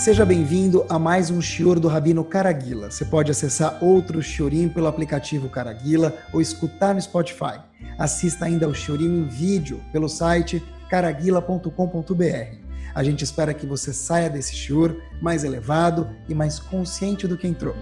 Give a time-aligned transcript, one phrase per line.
[0.00, 2.90] Seja bem-vindo a mais um Shior do Rabino Caraguila.
[2.90, 7.60] Você pode acessar outro Shiorim pelo aplicativo Caraguila ou escutar no Spotify.
[7.98, 12.56] Assista ainda ao Shiorim em vídeo pelo site caraguila.com.br.
[12.94, 17.46] A gente espera que você saia desse Shior mais elevado e mais consciente do que
[17.46, 17.74] entrou.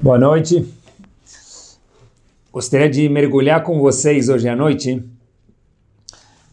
[0.00, 0.72] Boa noite.
[2.52, 5.02] Gostaria de mergulhar com vocês hoje à noite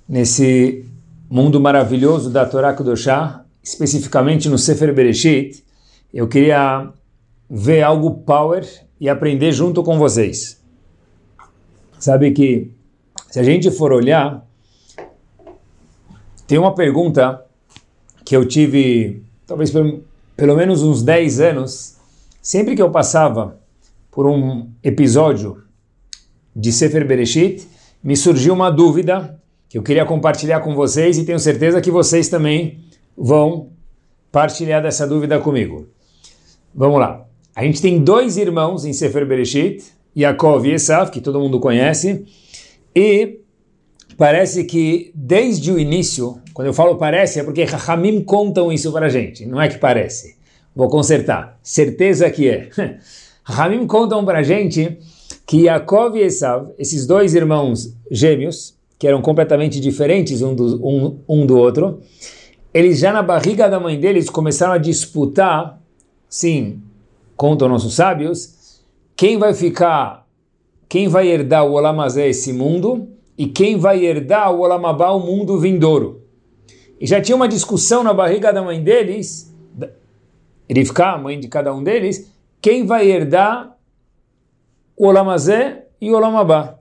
[0.08, 0.86] nesse
[1.30, 5.64] mundo maravilhoso da Torá Kudoshá, especificamente no Sefer Bereshit.
[6.14, 6.90] Eu queria
[7.50, 8.68] ver algo power
[9.00, 10.62] e aprender junto com vocês.
[12.00, 12.72] Sabe que
[13.30, 14.46] se a gente for olhar,
[16.48, 17.46] tem uma pergunta
[18.26, 20.04] que eu tive, talvez pelo,
[20.36, 21.98] pelo menos uns 10 anos,
[22.41, 23.58] sempre que eu passava
[24.12, 25.63] por um episódio
[26.55, 27.66] de Sefer Bereshit,
[28.04, 29.41] me surgiu uma dúvida
[29.71, 32.79] que eu queria compartilhar com vocês e tenho certeza que vocês também
[33.18, 33.70] vão
[34.29, 35.87] partilhar dessa dúvida comigo.
[36.76, 37.26] Vamos lá.
[37.55, 39.81] A gente tem dois irmãos em Sefer Bereshit,
[40.15, 42.26] Yaakov e Esav, que todo mundo conhece,
[42.93, 43.40] e
[44.18, 49.07] parece que desde o início, quando eu falo parece, é porque Hamim contam isso para
[49.07, 50.35] gente, não é que parece.
[50.76, 51.57] Vou consertar.
[51.63, 52.70] Certeza que é.
[53.46, 54.98] Hamim contam para gente
[55.48, 61.20] que Yaakov e Esav, esses dois irmãos gêmeos, que eram completamente diferentes um do, um,
[61.27, 62.02] um do outro,
[62.71, 65.81] eles já na barriga da mãe deles começaram a disputar,
[66.30, 66.84] sim,
[67.35, 68.80] contam nossos sábios,
[69.16, 70.28] quem vai ficar,
[70.88, 75.58] quem vai herdar o Olamazé, esse mundo, e quem vai herdar o Olamabá, o mundo
[75.58, 76.22] vindouro.
[77.00, 79.52] E já tinha uma discussão na barriga da mãe deles,
[80.69, 82.31] Rivka, a mãe de cada um deles,
[82.62, 83.75] quem vai herdar
[84.96, 86.81] o Olamazé e o Olamabá.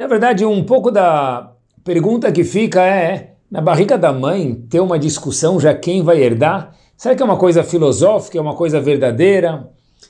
[0.00, 1.52] Na verdade, um pouco da
[1.84, 6.74] pergunta que fica é, na barriga da mãe, ter uma discussão já quem vai herdar?
[6.96, 9.68] Será que é uma coisa filosófica, é uma coisa verdadeira?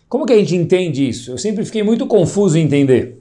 [0.09, 1.33] Como que a gente entende isso?
[1.33, 3.21] Eu sempre fiquei muito confuso em entender.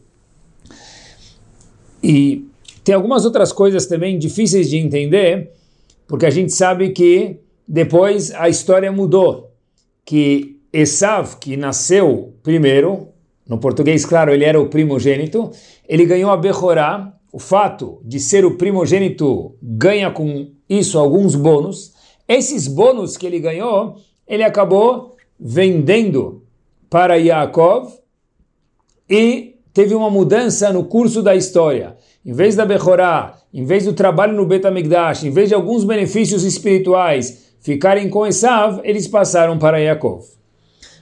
[2.04, 2.46] E
[2.84, 5.52] tem algumas outras coisas também difíceis de entender,
[6.08, 9.56] porque a gente sabe que depois a história mudou.
[10.06, 13.08] Que Esav, que nasceu primeiro,
[13.50, 15.50] no português, claro, ele era o primogênito,
[15.90, 21.94] ele ganhou a Bechorá, o fato de ser o primogênito ganha com isso alguns bônus.
[22.28, 23.96] Esses bônus que ele ganhou,
[24.28, 26.44] ele acabou vendendo
[26.92, 27.92] para Yaakov
[29.10, 31.98] e teve uma mudança no curso da história.
[32.24, 36.44] Em vez da Bechorá, em vez do trabalho no Betamigdash, em vez de alguns benefícios
[36.44, 40.24] espirituais ficarem com Esav, eles passaram para Yaakov.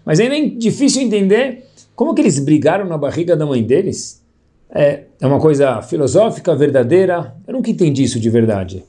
[0.05, 4.25] Mas ainda é difícil entender como que eles brigaram na barriga da mãe deles?
[4.69, 7.35] É, é uma coisa filosófica, verdadeira?
[7.47, 8.83] Eu nunca entendi isso de verdade.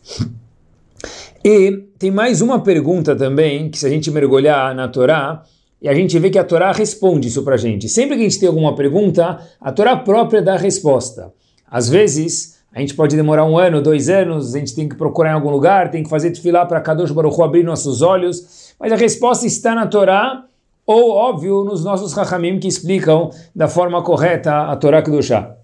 [1.45, 5.45] E tem mais uma pergunta também, que se a gente mergulhar na Torá,
[5.81, 7.89] e a gente vê que a Torá responde isso para a gente.
[7.89, 11.33] Sempre que a gente tem alguma pergunta, a Torá própria dá a resposta.
[11.71, 15.31] Às vezes, a gente pode demorar um ano, dois anos, a gente tem que procurar
[15.31, 18.93] em algum lugar, tem que fazer tefilá para Kadosh Baruch Hu abrir nossos olhos, mas
[18.93, 20.45] a resposta está na Torá,
[20.85, 25.58] ou, óbvio, nos nossos Rahamim que explicam da forma correta a Torá Kedushá.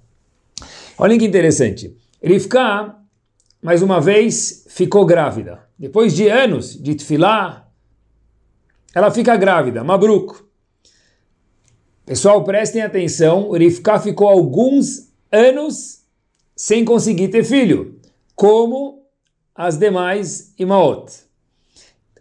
[0.97, 1.97] Olhem que interessante.
[2.23, 2.97] Rivka,
[3.61, 5.61] mais uma vez, ficou grávida.
[5.79, 7.69] Depois de anos de tefilá,
[8.95, 10.45] ela fica grávida, Mabruk.
[12.07, 16.03] Pessoal, prestem atenção, Rivka ficou alguns anos
[16.55, 17.99] sem conseguir ter filho,
[18.37, 19.03] como
[19.55, 21.13] as demais Imaot.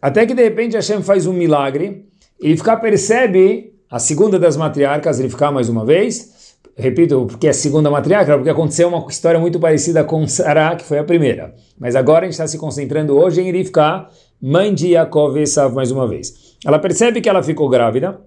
[0.01, 2.09] Até que de repente Hashem faz um milagre
[2.40, 6.32] ele ficar percebe a segunda das matriarcas, ficar mais uma vez,
[6.75, 10.84] repito, porque é a segunda matriarca, porque aconteceu uma história muito parecida com Sarah, que
[10.84, 11.53] foi a primeira.
[11.79, 14.07] Mas agora a gente está se concentrando hoje em Rivka,
[14.41, 16.56] mãe de Yaakov e Esav, mais uma vez.
[16.66, 18.19] Ela percebe que ela ficou grávida,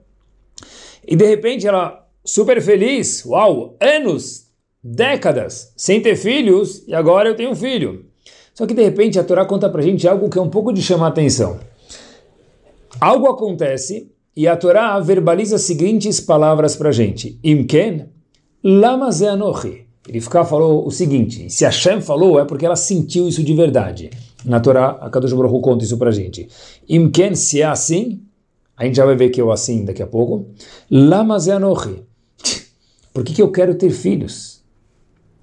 [1.07, 4.47] e de repente ela, super feliz, uau, anos,
[4.83, 8.07] décadas, sem ter filhos, e agora eu tenho um filho.
[8.55, 10.83] Só que de repente a Torá conta pra gente algo que é um pouco de
[10.83, 11.61] chamar atenção.
[13.01, 17.39] Algo acontece e a Torá verbaliza as seguintes palavras para gente.
[17.45, 18.09] Imken,
[18.67, 19.87] lama zeanochi.
[20.09, 24.11] Ele falou o seguinte, se Hashem falou é porque ela sentiu isso de verdade.
[24.45, 26.49] Na Torá, a Kadosh Baruch Hu conta isso para a gente.
[26.89, 28.23] Imken, se é assim,
[28.77, 30.49] a gente já vai ver que é o assim daqui a pouco.
[30.91, 32.03] Lama zeanochi.
[33.15, 34.63] Por que, que eu quero ter filhos?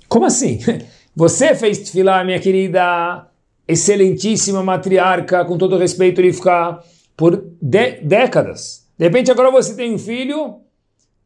[0.09, 0.59] Como assim?
[1.15, 3.27] Você fez tefilá, minha querida,
[3.67, 6.83] excelentíssima matriarca, com todo respeito, ele ficar
[7.15, 8.87] por décadas.
[8.97, 10.61] De repente agora você tem um filho,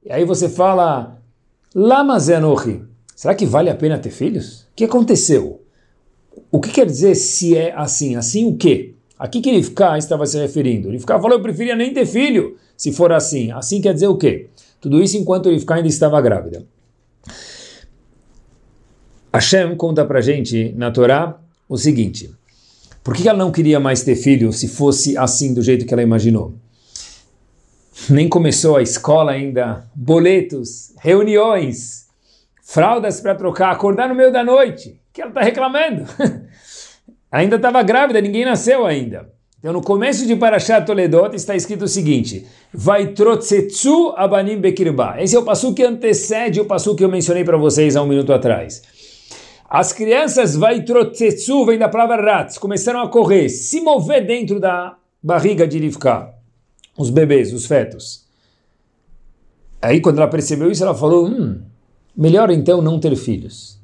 [0.03, 1.16] e aí você fala,
[1.79, 2.81] Lama Zenochi,
[3.15, 4.61] será que vale a pena ter filhos?
[4.61, 5.61] O que aconteceu?
[6.51, 8.15] O que quer dizer se é assim?
[8.15, 8.95] Assim o quê?
[9.15, 10.89] A que, que Rivka estava se referindo?
[10.89, 13.51] Rivka falou, eu preferia nem ter filho, se for assim.
[13.51, 14.49] Assim quer dizer o quê?
[14.81, 16.65] Tudo isso enquanto Rivka ainda estava grávida.
[19.31, 21.39] Hashem conta pra gente na Torá
[21.69, 22.31] o seguinte,
[23.03, 26.01] por que ela não queria mais ter filho se fosse assim, do jeito que ela
[26.01, 26.55] imaginou?
[28.09, 32.07] Nem começou a escola ainda, boletos, reuniões,
[32.61, 36.05] fraldas para trocar, acordar no meio da noite, que ela está reclamando.
[37.31, 39.29] ainda estava grávida, ninguém nasceu ainda.
[39.59, 45.15] Então, no começo de Parashat Toledot está escrito o seguinte: Vai trotsetsu abanim bekirba.
[45.19, 48.07] Esse é o passo que antecede o passo que eu mencionei para vocês há um
[48.07, 48.83] minuto atrás.
[49.69, 54.95] As crianças vai trotsetsu, vem da palavra rats, começaram a correr, se mover dentro da
[55.21, 56.36] barriga de Rivka,
[56.97, 58.25] os bebês, os fetos.
[59.81, 61.61] Aí, quando ela percebeu isso, ela falou: hum,
[62.15, 63.79] melhor então não ter filhos.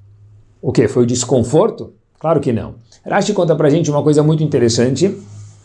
[0.61, 0.87] O que?
[0.87, 1.93] Foi o desconforto?
[2.19, 2.75] Claro que não.
[3.05, 5.15] Rashi conta pra gente uma coisa muito interessante,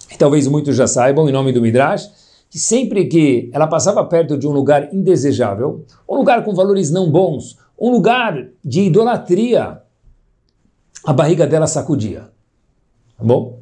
[0.08, 2.10] que talvez muitos já saibam, em nome do Midrash,
[2.50, 7.10] que sempre que ela passava perto de um lugar indesejável, um lugar com valores não
[7.10, 9.80] bons, um lugar de idolatria,
[11.04, 12.28] a barriga dela sacudia.
[13.16, 13.60] Tá bom?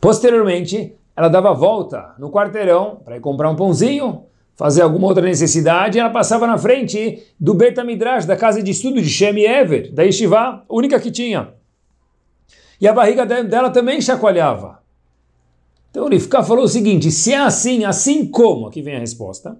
[0.00, 5.98] Posteriormente, ela dava volta no quarteirão para ir comprar um pãozinho, fazer alguma outra necessidade,
[5.98, 10.04] ela passava na frente do Beta Midrash, da casa de estudo de Shem Ever, da
[10.04, 11.54] Yeshiva, única que tinha.
[12.80, 14.78] E a barriga dela também chacoalhava.
[15.90, 18.68] Então o Rifka falou o seguinte: se é assim, assim como?
[18.68, 19.58] Aqui vem a resposta.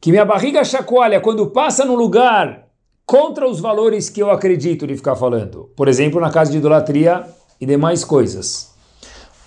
[0.00, 2.66] Que minha barriga chacoalha quando passa no lugar
[3.04, 5.70] contra os valores que eu acredito de ficar falando.
[5.76, 7.26] Por exemplo, na casa de idolatria
[7.60, 8.72] e demais coisas.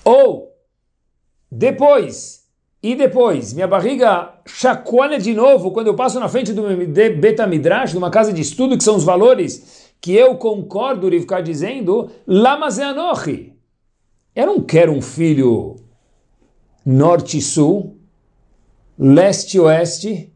[0.04, 0.55] Ou,
[1.52, 2.46] depois,
[2.82, 6.62] e depois, minha barriga chacoalha de novo quando eu passo na frente do
[7.20, 11.42] Beta Midrash, numa casa de estudo, que são os valores que eu concordo de ficar
[11.42, 13.54] dizendo, Lamazeanochi.
[14.36, 15.78] Eu não quero um filho
[16.86, 17.98] norte-sul,
[19.00, 20.32] leste-oeste,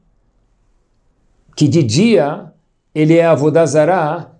[1.56, 2.52] que de dia
[2.96, 4.34] ele é Avodazará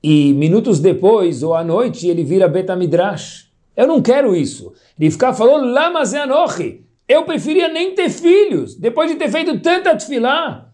[0.00, 3.47] e minutos depois ou à noite ele vira Betamidrash.
[3.78, 4.72] Eu não quero isso.
[4.98, 6.84] Rivka falou, Lamazeanochi.
[7.08, 10.72] Eu preferia nem ter filhos, depois de ter feito tanta tefilá.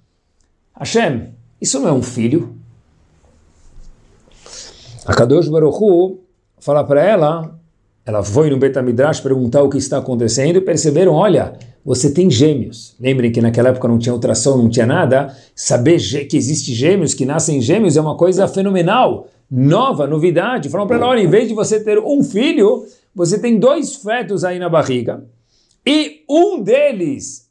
[0.75, 2.57] Hashem, isso não é um filho?
[5.05, 6.19] A Kadosh Baruch
[6.59, 7.61] fala para ela,
[8.07, 12.97] ela foi no Betamidrash perguntar o que está acontecendo e perceberam, olha, você tem gêmeos.
[12.99, 15.37] Lembrem que naquela época não tinha ultrassom, não tinha nada.
[15.55, 20.69] Saber que existe gêmeos, que nascem gêmeos, é uma coisa fenomenal, nova, novidade.
[20.69, 24.45] Falam para ela, olha, em vez de você ter um filho, você tem dois fetos
[24.45, 25.25] aí na barriga.
[25.87, 27.49] E um deles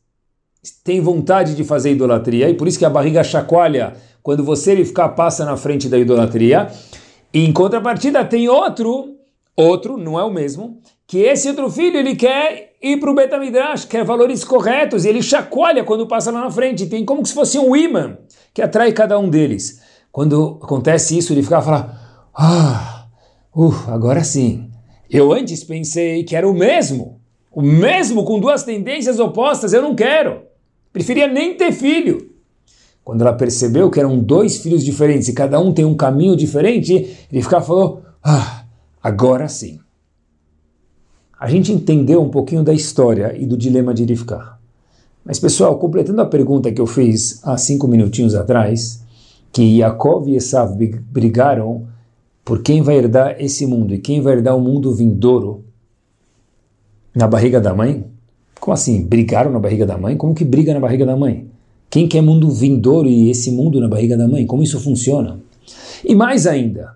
[0.84, 5.10] tem vontade de fazer idolatria, e por isso que a barriga chacoalha quando você ficar
[5.10, 6.68] passa na frente da idolatria.
[7.34, 9.16] E em contrapartida tem outro,
[9.56, 13.86] outro, não é o mesmo, que esse outro filho ele quer ir para o Betamidrash,
[13.86, 17.60] quer valores corretos, e ele chacoalha quando passa lá na frente, tem como se fosse
[17.60, 18.18] um imã
[18.54, 19.82] que atrai cada um deles.
[20.14, 23.08] Quando acontece isso, ele fica falar, ah,
[23.54, 24.70] uh, agora sim.
[25.10, 27.20] Eu antes pensei que era o mesmo,
[27.52, 30.44] o mesmo com duas tendências opostas, eu não quero.
[30.94, 32.32] Preferia nem ter filho.
[33.04, 36.94] Quando ela percebeu que eram dois filhos diferentes e cada um tem um caminho diferente,
[37.30, 38.64] ele fica falou, ah,
[39.02, 39.84] agora sim
[41.44, 44.58] a gente entendeu um pouquinho da história e do dilema de Rivka.
[45.26, 49.03] Mas pessoal, completando a pergunta que eu fiz há cinco minutinhos atrás,
[49.54, 50.76] que Yaakov e Esav
[51.12, 51.86] brigaram
[52.44, 55.64] por quem vai herdar esse mundo e quem vai herdar o mundo vindouro
[57.16, 58.04] na barriga da mãe?
[58.60, 59.06] Como assim?
[59.06, 60.18] Brigaram na barriga da mãe?
[60.18, 61.48] Como que briga na barriga da mãe?
[61.90, 64.48] Quem quer mundo vindouro e esse mundo na barriga da mãe?
[64.48, 65.40] Como isso funciona?
[66.04, 66.96] E mais ainda,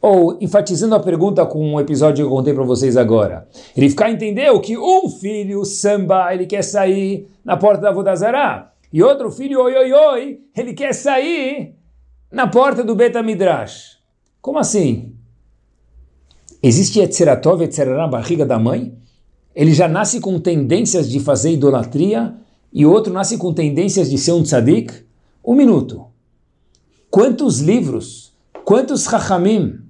[0.00, 3.46] ou enfatizando a pergunta com um episódio que eu contei para vocês agora.
[3.76, 9.02] Ele ficar entendeu que um filho, samba, ele quer sair na porta da Vodazará, e
[9.02, 11.74] outro filho, oi, oi, oi, ele quer sair
[12.30, 13.98] na porta do Beta Midrash.
[14.40, 15.16] Como assim?
[16.62, 18.96] Existe Etzeratov, Etzerará na barriga da mãe?
[19.52, 22.36] Ele já nasce com tendências de fazer idolatria
[22.72, 25.04] e outro nasce com tendências de ser um tzadik?
[25.44, 26.06] Um minuto.
[27.10, 28.32] Quantos livros,
[28.64, 29.80] quantos hachamim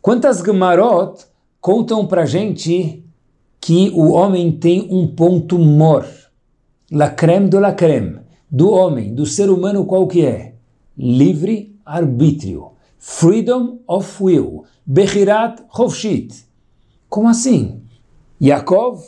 [0.00, 1.26] Quantas Gemarot
[1.60, 3.04] contam para gente
[3.60, 6.06] que o homem tem um ponto mor,
[6.90, 10.54] la creme de la creme, do homem, do ser humano qual que é?
[10.96, 16.34] Livre arbítrio, freedom of will, bechirat chovshit.
[17.08, 17.82] Como assim?
[18.40, 19.02] Yaakov,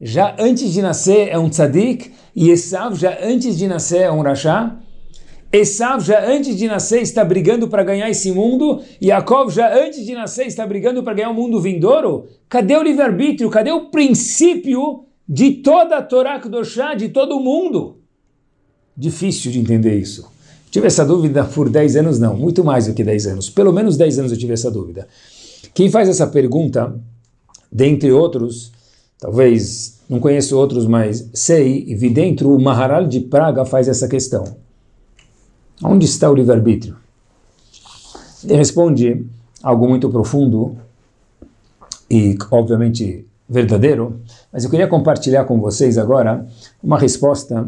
[0.00, 4.22] já antes de nascer, é um tzadik, e Esav, já antes de nascer, é um
[4.22, 4.78] rachá?
[5.52, 10.14] Esav já antes de nascer está brigando para ganhar esse mundo, Yaakov já antes de
[10.14, 12.28] nascer está brigando para ganhar o mundo vindouro?
[12.48, 13.50] Cadê o livre-arbítrio?
[13.50, 17.99] Cadê o princípio de toda a Torá Kedoshá, de todo o mundo?
[19.00, 20.30] Difícil de entender isso.
[20.70, 23.48] Tive essa dúvida por 10 anos, não, muito mais do que 10 anos.
[23.48, 25.08] Pelo menos 10 anos eu tive essa dúvida.
[25.72, 26.94] Quem faz essa pergunta,
[27.72, 28.70] dentre outros,
[29.18, 34.06] talvez não conheço outros, mas sei, e vi dentro, o Maharal de Praga faz essa
[34.06, 34.44] questão.
[35.82, 36.94] Onde está o livre-arbítrio?
[38.44, 39.24] Ele responde
[39.62, 40.76] algo muito profundo
[42.10, 44.20] e, obviamente, verdadeiro,
[44.52, 46.46] mas eu queria compartilhar com vocês agora
[46.82, 47.66] uma resposta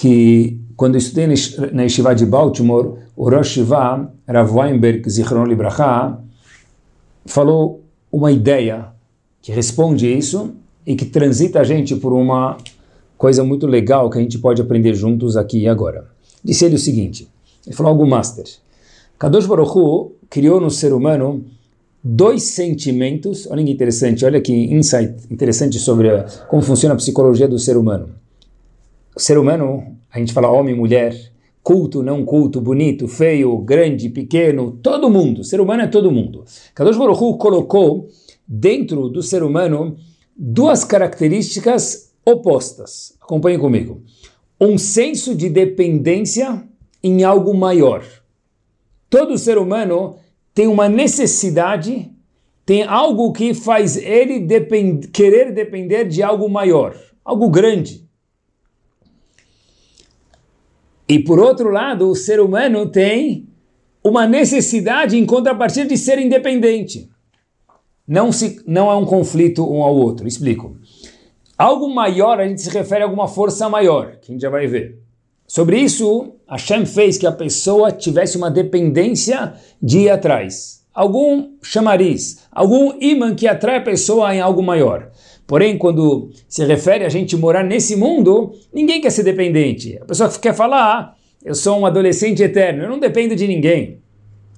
[0.00, 1.26] que quando eu estudei
[1.72, 6.18] na Yeshiva de Baltimore, o Rosh Shiva, Rav Weinberg, Zichron Libraha,
[7.26, 8.86] falou uma ideia
[9.42, 10.54] que responde isso
[10.86, 12.56] e que transita a gente por uma
[13.18, 16.08] coisa muito legal que a gente pode aprender juntos aqui e agora.
[16.42, 17.28] Disse ele o seguinte,
[17.66, 18.46] ele falou algo master.
[19.18, 21.44] Kadosh Baruch Hu criou no ser humano
[22.02, 26.08] dois sentimentos, olha que interessante, olha que insight interessante sobre
[26.48, 28.18] como funciona a psicologia do ser humano.
[29.14, 31.14] O ser humano a gente fala homem, mulher,
[31.62, 35.44] culto, não culto, bonito, feio, grande, pequeno, todo mundo.
[35.44, 36.44] Ser humano é todo mundo.
[36.74, 38.08] Kadosh Baruch Hu colocou
[38.46, 39.96] dentro do ser humano
[40.36, 43.16] duas características opostas.
[43.20, 44.02] Acompanhe comigo.
[44.60, 46.64] Um senso de dependência
[47.02, 48.04] em algo maior.
[49.08, 50.16] Todo ser humano
[50.54, 52.10] tem uma necessidade,
[52.66, 58.09] tem algo que faz ele depend querer depender de algo maior, algo grande.
[61.10, 63.48] E por outro lado, o ser humano tem
[64.02, 67.10] uma necessidade em contrapartida de ser independente.
[68.06, 70.28] Não, se, não é um conflito um ao outro.
[70.28, 70.76] Explico.
[71.58, 74.68] Algo maior, a gente se refere a alguma força maior, que a gente já vai
[74.68, 75.00] ver.
[75.48, 80.86] Sobre isso, Hashem fez que a pessoa tivesse uma dependência de ir atrás.
[80.94, 85.10] Algum chamariz, algum imã que atrai a pessoa em algo maior.
[85.50, 89.98] Porém, quando se refere a gente morar nesse mundo, ninguém quer ser dependente.
[90.00, 91.14] A pessoa quer falar, ah,
[91.44, 93.98] eu sou um adolescente eterno, eu não dependo de ninguém.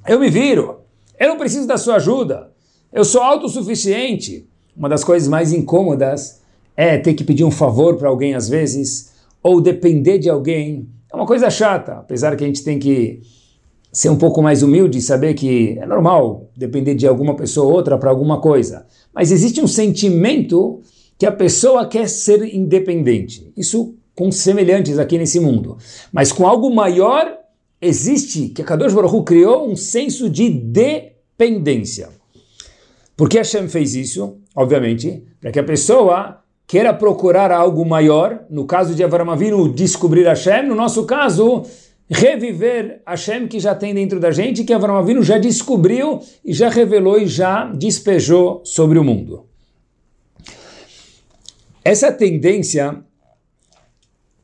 [0.07, 0.81] Eu me viro,
[1.19, 2.53] eu não preciso da sua ajuda.
[2.93, 4.47] Eu sou autossuficiente.
[4.77, 6.43] Uma das coisas mais incômodas
[6.77, 10.87] é ter que pedir um favor para alguém às vezes, ou depender de alguém.
[11.11, 13.23] É uma coisa chata, apesar que a gente tem que
[13.93, 17.73] ser um pouco mais humilde e saber que é normal depender de alguma pessoa ou
[17.75, 18.87] outra para alguma coisa.
[19.15, 20.81] Mas existe um sentimento
[21.19, 23.53] que a pessoa quer ser independente.
[23.57, 25.77] Isso com semelhantes aqui nesse mundo.
[26.11, 27.37] Mas com algo maior,
[27.81, 32.09] existe, que a Kadosh Baruch criou um senso de dependência.
[33.17, 34.39] Por que Hashem fez isso?
[34.57, 40.25] Obviamente, para que a pessoa queira procurar algo maior, no caso de Avram Avinu, descobrir
[40.25, 41.63] Hashem, no nosso caso,
[42.13, 46.69] reviver Hashem que já tem dentro da gente, que Avram Avinu já descobriu e já
[46.69, 49.47] revelou e já despejou sobre o mundo.
[51.85, 53.03] Essa tendência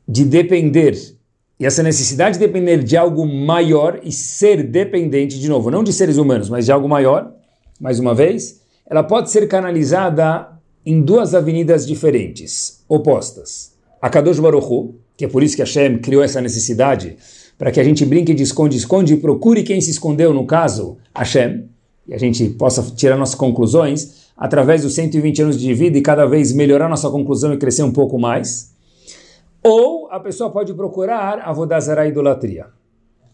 [0.07, 0.97] de depender
[1.59, 5.91] e essa necessidade de depender de algo maior e ser dependente, de novo, não de
[5.91, 7.33] seres humanos, mas de algo maior,
[7.79, 10.47] mais uma vez, ela pode ser canalizada
[10.85, 13.73] em duas avenidas diferentes, opostas.
[14.01, 17.17] A Kadosh Baruch Hu, que é por isso que Hashem criou essa necessidade
[17.59, 21.65] para que a gente brinque de esconde-esconde e procure quem se escondeu, no caso, Hashem,
[22.07, 26.25] e a gente possa tirar nossas conclusões através dos 120 anos de vida e cada
[26.25, 28.73] vez melhorar nossa conclusão e crescer um pouco mais.
[29.61, 32.67] Ou a pessoa pode procurar a Vodazara idolatria.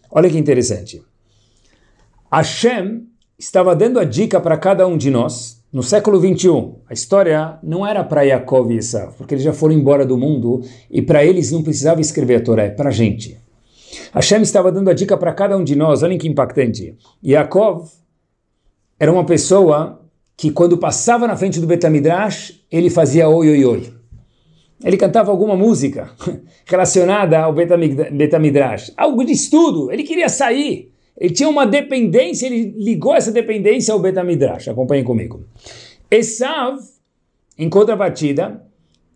[0.10, 1.04] Olha que interessante.
[2.34, 3.04] Hashem
[3.38, 6.78] estava dando a dica para cada um de nós no século 21.
[6.90, 10.64] A história não era para Yaakov e Esav, porque eles já foram embora do mundo
[10.90, 13.45] e para eles não precisava escrever a Torá, é para a gente.
[14.16, 16.96] Hashem estava dando a dica para cada um de nós, olhem que impactante.
[17.22, 17.90] Yaakov
[18.98, 20.02] era uma pessoa
[20.38, 23.94] que quando passava na frente do Betamidrash, ele fazia oi, oi, oi.
[24.82, 26.12] Ele cantava alguma música
[26.66, 30.94] relacionada ao Betamidrash, algo de estudo, ele queria sair.
[31.18, 34.70] Ele tinha uma dependência, ele ligou essa dependência ao Betamidrash.
[34.70, 35.44] Acompanhem comigo.
[36.10, 36.80] Esav,
[37.58, 38.66] em contrapartida,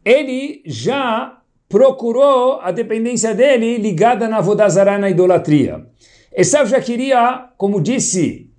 [0.04, 1.39] ele já
[1.70, 5.86] procurou a dependência dele ligada na Vodazara, na idolatria.
[6.36, 8.50] Esav já queria, como disse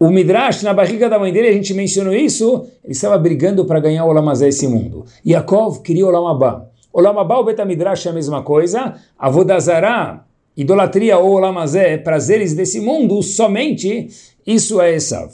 [0.00, 3.80] o Midrash, na barriga da mãe dele, a gente mencionou isso, ele estava brigando para
[3.80, 5.04] ganhar o Olamazé esse mundo.
[5.26, 6.66] Yaakov queria o Olamabá.
[6.92, 8.94] Olamabá, o Betamidrash é a mesma coisa.
[9.18, 10.24] A Vodazara,
[10.56, 14.08] idolatria ou Olamazé, prazeres desse mundo, somente
[14.46, 15.32] isso é Esav.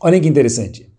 [0.00, 0.95] Olhem que interessante.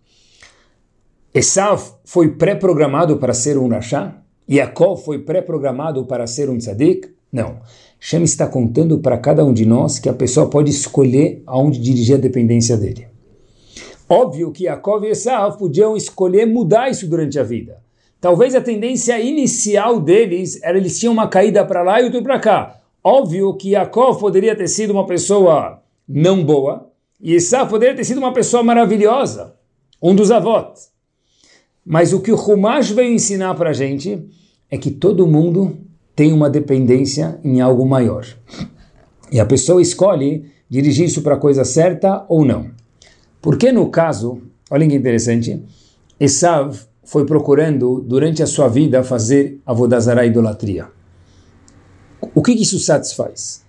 [1.34, 4.14] Esav foi pré-programado para ser um Rasha,
[4.50, 7.58] Yaakov foi pré-programado para ser um tzadik, Não.
[8.00, 12.14] Hashem está contando para cada um de nós que a pessoa pode escolher aonde dirigir
[12.14, 13.08] a dependência dele.
[14.08, 17.82] Óbvio que Yaakov e Esav podiam escolher mudar isso durante a vida.
[18.18, 22.38] Talvez a tendência inicial deles era eles tinham uma caída para lá e outra para
[22.38, 22.80] cá.
[23.04, 28.18] Óbvio que Yaakov poderia ter sido uma pessoa não boa e Esav poderia ter sido
[28.18, 29.54] uma pessoa maravilhosa,
[30.02, 30.90] um dos avós.
[31.90, 34.22] Mas o que o Humash veio ensinar para a gente
[34.70, 35.78] é que todo mundo
[36.14, 38.26] tem uma dependência em algo maior.
[39.32, 42.70] E a pessoa escolhe dirigir isso para a coisa certa ou não.
[43.40, 45.62] Porque no caso, olha que interessante,
[46.20, 50.88] Esav foi procurando durante a sua vida fazer a vodazara idolatria.
[52.34, 53.64] O que isso satisfaz?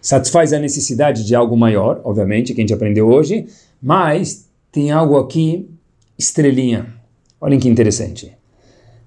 [0.00, 3.46] Satisfaz a necessidade de algo maior, obviamente, que a gente aprendeu hoje,
[3.82, 5.68] mas tem algo aqui,
[6.16, 7.02] estrelinha.
[7.44, 8.34] Olhem que interessante.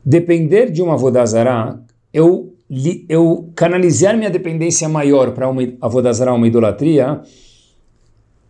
[0.05, 1.81] Depender de uma vodazara,
[2.13, 2.53] eu,
[3.09, 7.19] eu canalizar minha dependência maior para uma avodazara, uma idolatria,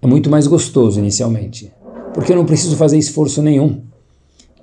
[0.01, 1.71] é muito mais gostoso inicialmente,
[2.13, 3.81] porque eu não preciso fazer esforço nenhum.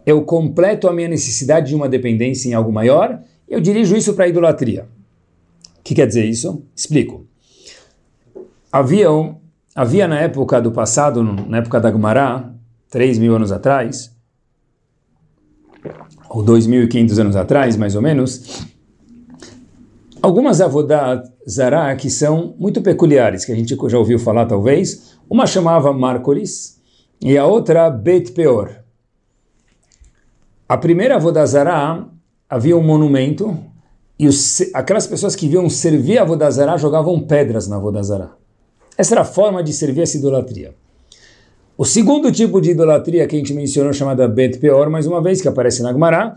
[0.04, 4.26] Eu completo a minha necessidade de uma dependência em algo maior, eu dirijo isso para
[4.26, 4.86] a idolatria.
[5.78, 6.62] O que quer dizer isso?
[6.76, 7.24] Explico.
[8.70, 9.08] Havia,
[9.74, 12.52] havia na época do passado, na época da Gumará,
[12.90, 14.13] 3 mil anos atrás,
[16.34, 18.66] ou 2.500 anos atrás, mais ou menos,
[20.20, 25.46] algumas avodat zará que são muito peculiares, que a gente já ouviu falar talvez, uma
[25.46, 26.80] chamava Márcolis
[27.22, 28.82] e a outra Bet Peor.
[30.68, 32.04] A primeira Vodazará
[32.50, 33.56] havia um monumento
[34.18, 38.34] e os, aquelas pessoas que viam servir a Vodazará jogavam pedras na Vodazará.
[38.98, 40.74] Essa era a forma de servir essa idolatria.
[41.76, 45.42] O segundo tipo de idolatria que a gente mencionou, chamada Bet Peor, mais uma vez,
[45.42, 46.36] que aparece na Agmará.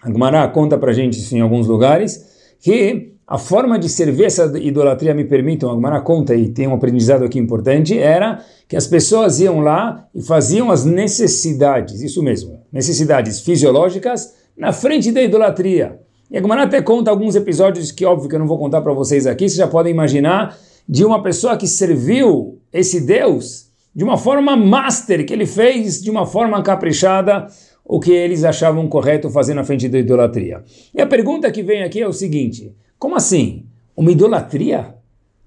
[0.00, 4.56] A Agmará conta pra gente isso em alguns lugares, que a forma de servir essa
[4.56, 9.40] idolatria, me permitam, Agmará conta e tem um aprendizado aqui importante, era que as pessoas
[9.40, 15.98] iam lá e faziam as necessidades, isso mesmo, necessidades fisiológicas, na frente da idolatria.
[16.30, 19.26] E Agmará até conta alguns episódios que, óbvio, que eu não vou contar para vocês
[19.26, 20.56] aqui, vocês já podem imaginar,
[20.88, 26.10] de uma pessoa que serviu esse Deus de uma forma master, que ele fez de
[26.10, 27.46] uma forma caprichada,
[27.84, 30.64] o que eles achavam correto fazer na frente da idolatria.
[30.92, 33.66] E a pergunta que vem aqui é o seguinte, como assim?
[33.96, 34.94] Uma idolatria?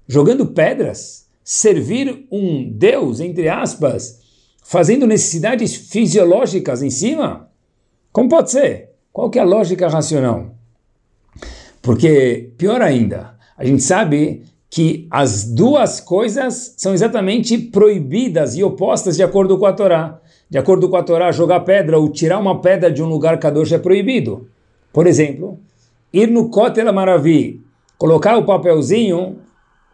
[0.06, 1.26] Jogando pedras?
[1.44, 4.20] Servir um Deus, entre aspas,
[4.62, 7.50] fazendo necessidades fisiológicas em cima?
[8.12, 8.90] Como pode ser?
[9.12, 10.54] Qual que é a lógica racional?
[11.82, 19.16] Porque, pior ainda, a gente sabe que as duas coisas são exatamente proibidas e opostas
[19.16, 20.20] de acordo com a Torá.
[20.50, 23.72] De acordo com a Torá, jogar pedra ou tirar uma pedra de um lugar kadosh
[23.72, 24.48] é proibido.
[24.92, 25.58] Por exemplo,
[26.12, 27.60] ir no Kotel Maravi,
[27.96, 29.38] colocar o papelzinho,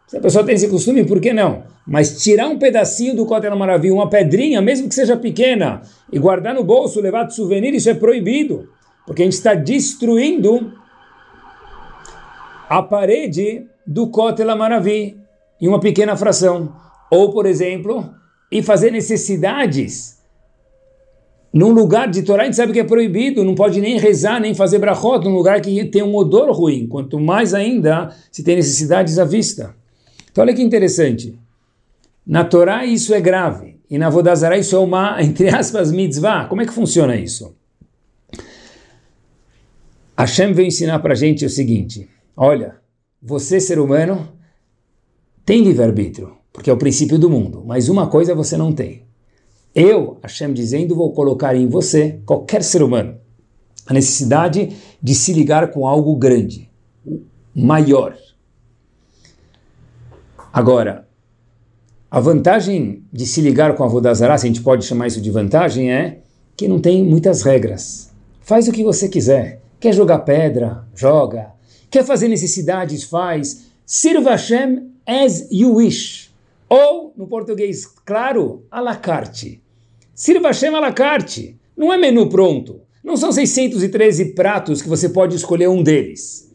[0.07, 1.65] se a pessoa tem esse costume, por que não?
[1.87, 5.83] Mas tirar um pedacinho do Kotel Maravi, uma pedrinha, mesmo que seja pequena,
[6.13, 8.69] e guardar no bolso, levar de souvenir, isso é proibido.
[9.07, 10.73] Porque a gente está destruindo
[12.69, 15.17] a parede do Kotel Maravi
[15.61, 16.75] em uma pequena fração.
[17.11, 18.11] Ou, por exemplo,
[18.51, 20.15] e fazer necessidades
[21.55, 24.57] num lugar de Torá, a gente sabe que é proibido, não pode nem rezar, nem
[24.57, 29.21] fazer brachot, num lugar que tem um odor ruim, quanto mais ainda se tem necessidades
[29.21, 29.73] à vista.
[30.33, 31.39] Então olha que interessante.
[32.27, 36.47] Na Torá isso é grave, e na Vodazara isso é uma, entre aspas, mitzvah.
[36.47, 37.55] Como é que funciona isso?
[40.19, 42.75] Hashem veio ensinar para a gente o seguinte, olha,
[43.27, 44.29] você ser humano
[45.47, 49.05] tem livre-arbítrio, porque é o princípio do mundo, mas uma coisa você não tem.
[49.75, 53.17] Eu, Hashem dizendo, vou colocar em você, qualquer ser humano,
[53.87, 56.71] a necessidade de se ligar com algo grande,
[57.55, 58.15] maior.
[60.53, 61.09] Agora,
[62.11, 65.31] a vantagem de se ligar com a Vodazara, se a gente pode chamar isso de
[65.31, 66.21] vantagem, é
[66.55, 68.13] que não tem muitas regras.
[68.43, 69.63] Faz o que você quiser.
[69.81, 70.87] Quer jogar pedra?
[70.95, 71.54] Joga.
[71.95, 73.05] Quer fazer necessidades?
[73.05, 73.67] Faz.
[73.87, 76.29] Sirva Hashem as you wish.
[76.69, 79.63] Ou, no português claro, à la carte.
[80.13, 81.57] Sirva Hashem à la carte.
[81.77, 82.81] Não é menu pronto.
[83.05, 86.53] Não são 613 pratos que você pode escolher um deles.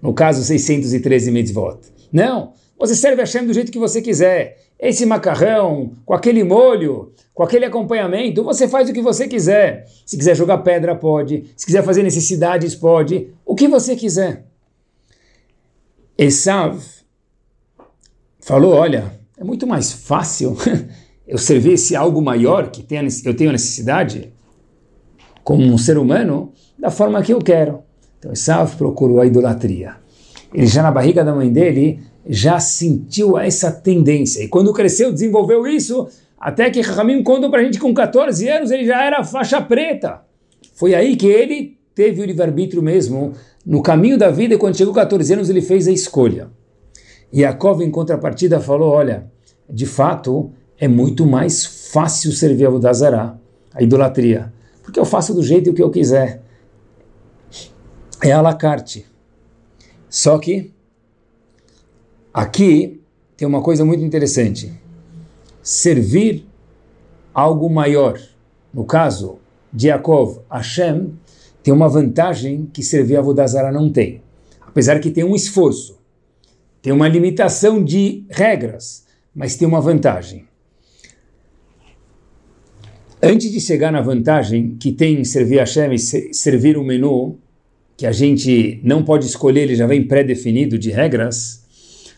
[0.00, 1.80] No caso, 613 mitzvot.
[2.12, 2.52] Não.
[2.78, 4.63] Você serve Hashem do jeito que você quiser.
[4.84, 9.86] Esse macarrão, com aquele molho, com aquele acompanhamento, você faz o que você quiser.
[10.04, 11.46] Se quiser jogar pedra, pode.
[11.56, 13.32] Se quiser fazer necessidades, pode.
[13.46, 14.44] O que você quiser.
[16.18, 16.78] Esav
[18.38, 20.54] falou: olha, é muito mais fácil
[21.26, 22.82] eu servisse algo maior que
[23.24, 24.34] eu tenho necessidade,
[25.42, 27.84] como um ser humano, da forma que eu quero.
[28.18, 29.96] Então Esav procurou a idolatria.
[30.52, 34.42] ele já na barriga da mãe dele já sentiu essa tendência.
[34.42, 36.08] E quando cresceu, desenvolveu isso,
[36.38, 39.60] até que Ramim contou para a gente que com 14 anos ele já era faixa
[39.60, 40.22] preta.
[40.74, 43.32] Foi aí que ele teve o livre-arbítrio mesmo,
[43.64, 46.50] no caminho da vida, e quando chegou 14 anos ele fez a escolha.
[47.32, 49.30] E Yaakov, em contrapartida, falou, olha,
[49.70, 53.38] de fato, é muito mais fácil servir a Vodazara,
[53.72, 56.42] a idolatria, porque eu faço do jeito que eu quiser.
[58.22, 59.06] É a la carte.
[60.08, 60.73] Só que
[62.34, 63.00] aqui
[63.36, 64.72] tem uma coisa muito interessante.
[65.62, 66.44] Servir
[67.32, 68.20] algo maior.
[68.72, 69.38] No caso
[69.72, 71.12] de Yaakov, Hashem
[71.62, 74.20] tem uma vantagem que servir a Vodazara não tem.
[74.60, 75.98] Apesar que tem um esforço,
[76.82, 80.44] tem uma limitação de regras, mas tem uma vantagem.
[83.22, 87.38] Antes de chegar na vantagem que tem em servir a Hashem e servir o menu,
[87.96, 91.63] que a gente não pode escolher, ele já vem pré-definido de regras,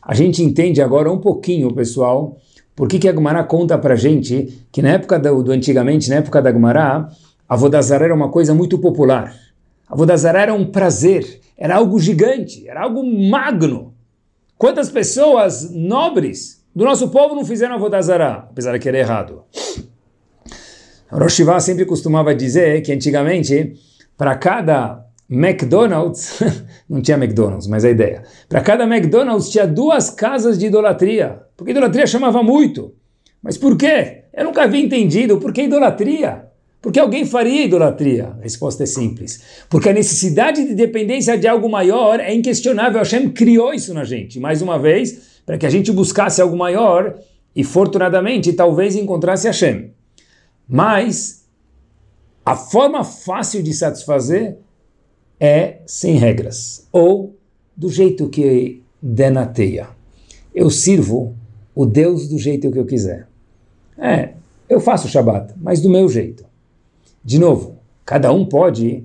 [0.07, 2.37] a gente entende agora um pouquinho, pessoal,
[2.77, 6.17] por que, que a Gemara conta para gente que na época do, do, antigamente, na
[6.17, 7.09] época da Gemara,
[7.49, 9.35] a Vodazara era uma coisa muito popular.
[9.89, 13.95] A Vodazara era um prazer, era algo gigante, era algo magno.
[14.57, 19.43] Quantas pessoas nobres do nosso povo não fizeram a Vodazara, apesar de que era errado?
[21.11, 23.75] Rosh sempre costumava dizer que antigamente,
[24.17, 26.41] para cada McDonald's,
[26.89, 28.23] não tinha McDonald's, mas a ideia.
[28.49, 32.95] Para cada McDonald's tinha duas casas de idolatria, porque idolatria chamava muito.
[33.43, 34.25] Mas por quê?
[34.33, 36.47] Eu nunca havia entendido por que idolatria.
[36.81, 38.37] Por que alguém faria idolatria?
[38.39, 39.43] A resposta é simples.
[39.69, 42.99] Porque a necessidade de dependência de algo maior é inquestionável.
[42.99, 44.39] Hashem criou isso na gente.
[44.39, 47.19] Mais uma vez, para que a gente buscasse algo maior
[47.57, 49.91] e, fortunadamente, talvez encontrasse Hashem.
[50.69, 51.47] Mas
[52.45, 54.59] a forma fácil de satisfazer
[55.39, 57.37] é sem regras, ou
[57.77, 59.89] do jeito que der na teia.
[60.55, 61.35] Eu sirvo
[61.75, 63.29] o Deus do jeito que eu quiser.
[63.99, 64.31] É,
[64.69, 66.45] eu faço Shabat, mas do meu jeito.
[67.25, 69.05] De novo, cada um pode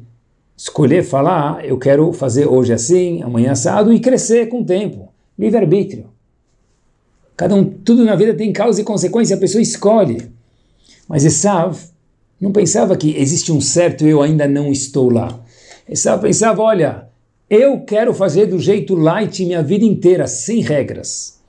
[0.56, 5.10] escolher falar, eu quero fazer hoje assim, amanhã assado, e crescer com o tempo.
[5.38, 6.06] Livre-arbítrio.
[7.36, 10.32] Cada um, tudo na vida tem causa e consequência, a pessoa escolhe.
[11.08, 11.78] Mas Esav
[12.40, 15.44] não pensava que existe um certo eu ainda não estou lá.
[15.88, 17.08] Esav pensava, olha,
[17.50, 21.40] eu quero fazer do jeito light minha vida inteira, sem regras.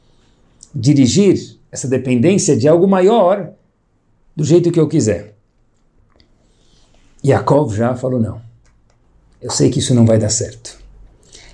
[0.74, 3.52] Dirigir essa dependência de algo maior
[4.34, 5.34] do jeito que eu quiser.
[7.24, 8.40] Yaakov já falou não.
[9.40, 10.78] Eu sei que isso não vai dar certo.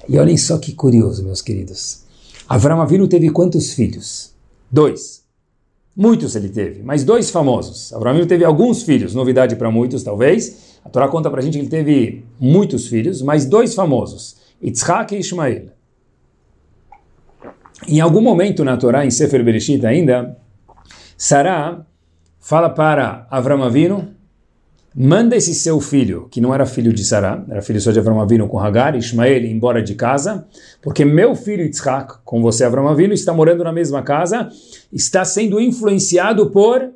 [0.08, 2.02] E olhem só que curioso, meus queridos.
[2.48, 4.32] Avram Avinu teve quantos filhos?
[4.70, 5.22] Dois.
[5.94, 7.92] Muitos ele teve, mas dois famosos.
[7.92, 11.60] Avram teve alguns filhos, novidade para muitos talvez, a Torá conta para a gente que
[11.60, 15.66] ele teve muitos filhos, mas dois famosos, Yitzhak e Ismael.
[17.86, 20.36] Em algum momento na Torá, em Sefer Bereshit ainda,
[21.16, 21.84] Sará
[22.38, 24.14] fala para Avram Avinu,
[24.94, 28.20] manda esse seu filho, que não era filho de Sará, era filho só de Avram
[28.20, 30.46] Avinu com Hagar, Ismael, embora de casa,
[30.80, 34.48] porque meu filho Yitzhak, com você Avram Avinu, está morando na mesma casa,
[34.92, 36.90] está sendo influenciado por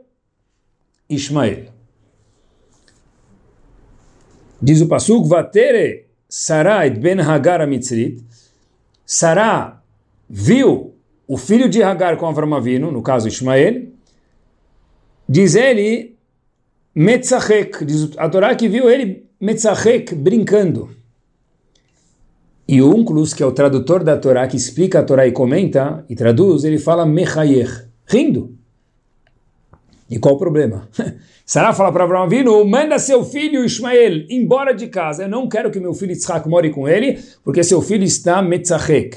[1.09, 1.72] Ismael.
[4.63, 8.23] Diz o Pasuk, Vatere Sarah et ben Hagar a Mitzrit.
[9.05, 9.83] Sarah
[10.31, 10.95] viu
[11.27, 13.89] o filho de Hagar com Avram Avinu, no caso Ismael.
[15.29, 16.17] Diz ele,
[16.95, 20.91] Metzachek, diz a Torá que viu ele Metzachek brincando.
[22.69, 26.05] E o Unclus, que é o tradutor da Torá, que explica a Torá e comenta
[26.09, 28.57] e traduz, ele fala Mechayer, rindo.
[30.13, 30.91] E qual o problema?
[31.47, 35.23] Sarah fala para Abraão Avinu, manda seu filho Ismael embora de casa.
[35.23, 39.17] Eu não quero que meu filho Yitzhak more com ele, porque seu filho está metzachek.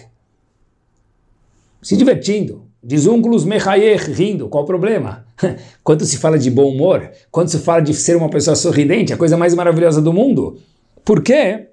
[1.82, 2.64] Se divertindo.
[2.82, 4.48] Diz Unculus Mechayer, rindo.
[4.48, 5.26] Qual o problema?
[5.84, 9.18] Quando se fala de bom humor, quando se fala de ser uma pessoa sorridente, a
[9.18, 10.58] coisa mais maravilhosa do mundo.
[11.04, 11.72] Por quê?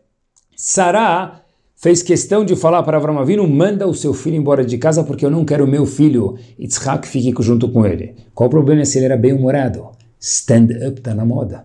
[0.57, 1.42] Sarah
[1.83, 5.27] fez questão de falar para Avram Avinu, manda o seu filho embora de casa porque
[5.27, 8.15] eu não quero meu filho Yitzhak fique junto com ele.
[8.33, 9.91] Qual o problema se ele era bem-humorado?
[10.21, 11.65] stand-up está na moda.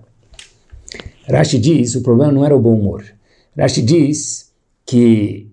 [1.29, 3.05] Rashi diz, o problema não era o bom humor.
[3.55, 4.51] Rashi diz
[4.83, 5.51] que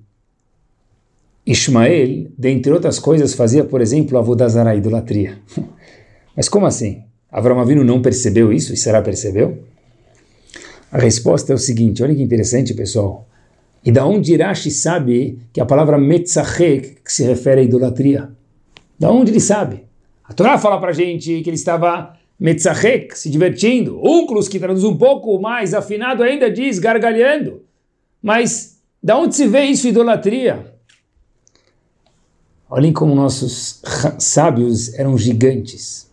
[1.44, 5.38] Ismael, dentre outras coisas, fazia, por exemplo, a vodazara, a idolatria.
[6.34, 7.02] Mas como assim?
[7.30, 9.58] Avram Avinu não percebeu isso e será percebeu?
[10.90, 13.28] A resposta é o seguinte, olha que interessante, pessoal.
[13.84, 18.30] E da onde Rashi sabe que a palavra metzachek que se refere à idolatria?
[18.98, 19.84] Da onde ele sabe?
[20.24, 24.00] A Torá fala para gente que ele estava Metzachek, se divertindo.
[24.02, 27.62] Unclus, que traduz um pouco mais afinado, ainda diz gargalhando.
[28.20, 30.74] Mas da onde se vê isso, idolatria?
[32.68, 33.82] Olhem como nossos
[34.18, 36.10] sábios eram gigantes.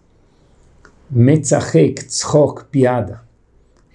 [1.10, 3.22] Metzachek, tzchok, piada.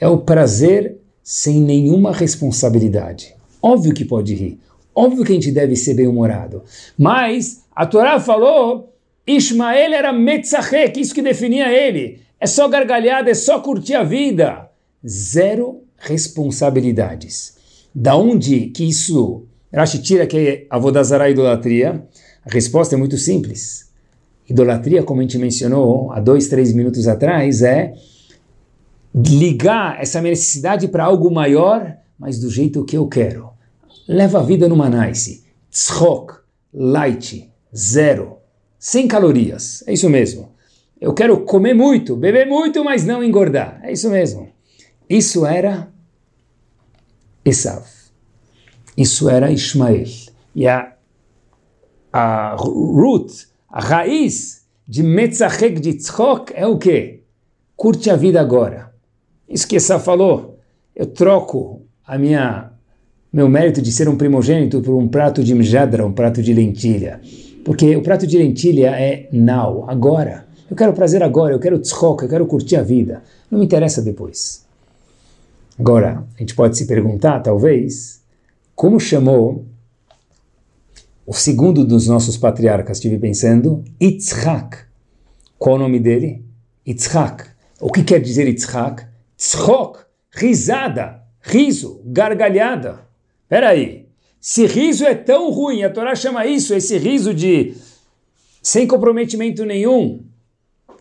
[0.01, 3.36] É o prazer sem nenhuma responsabilidade.
[3.67, 4.61] Óbvio que pode rir.
[4.95, 6.63] Óbvio que a gente deve ser bem-humorado.
[6.97, 8.95] Mas a Torá falou,
[9.27, 12.21] Ismael era Metzachek, isso que definia ele.
[12.39, 14.71] É só gargalhada, é só curtir a vida.
[15.05, 17.57] Zero responsabilidades.
[17.93, 22.07] Da onde que isso Rashi tira que é avodazara idolatria?
[22.45, 23.91] A resposta é muito simples.
[24.49, 27.95] Idolatria, como a gente mencionou há dois, três minutos atrás, é
[29.13, 33.56] ligar essa necessidade para algo maior, mas do jeito que eu quero.
[34.09, 35.45] Leva a vida numa nice.
[35.71, 36.35] Tzchok,
[36.73, 38.39] light, zero,
[38.79, 39.83] sem calorias.
[39.87, 40.55] É isso mesmo.
[41.01, 43.81] Eu quero comer muito, beber muito, mas não engordar.
[43.83, 44.49] É isso mesmo.
[45.09, 45.93] Isso era
[47.45, 47.85] Esav.
[48.97, 50.07] Isso era Ismael.
[50.55, 50.97] E a
[52.17, 57.23] a root, a raiz de Metzachek de Tzchok é o quê?
[57.77, 58.95] Curte a vida agora.
[59.47, 60.59] Isso que Essa falou.
[60.95, 62.73] Eu troco a minha
[63.33, 67.21] meu mérito de ser um primogênito por um prato de mjadra, um prato de lentilha.
[67.65, 70.47] Porque o prato de lentilha é now, agora.
[70.71, 73.23] Eu quero prazer agora, eu quero tzchok, eu quero curtir a vida.
[73.51, 74.65] Não me interessa depois.
[75.79, 78.23] Agora, a gente pode se perguntar, talvez,
[78.75, 79.67] como chamou
[81.27, 84.79] o segundo dos nossos patriarcas, estive pensando, Yitzhak.
[85.59, 86.45] Qual o nome dele?
[86.87, 87.45] Yitzhak.
[87.81, 89.05] O que quer dizer Yitzhak?
[89.37, 89.99] Tzchok,
[90.31, 93.06] risada, riso, gargalhada.
[93.49, 94.07] Peraí,
[94.41, 97.75] se riso é tão ruim, a Torá chama isso, esse riso de
[98.63, 100.25] sem comprometimento nenhum,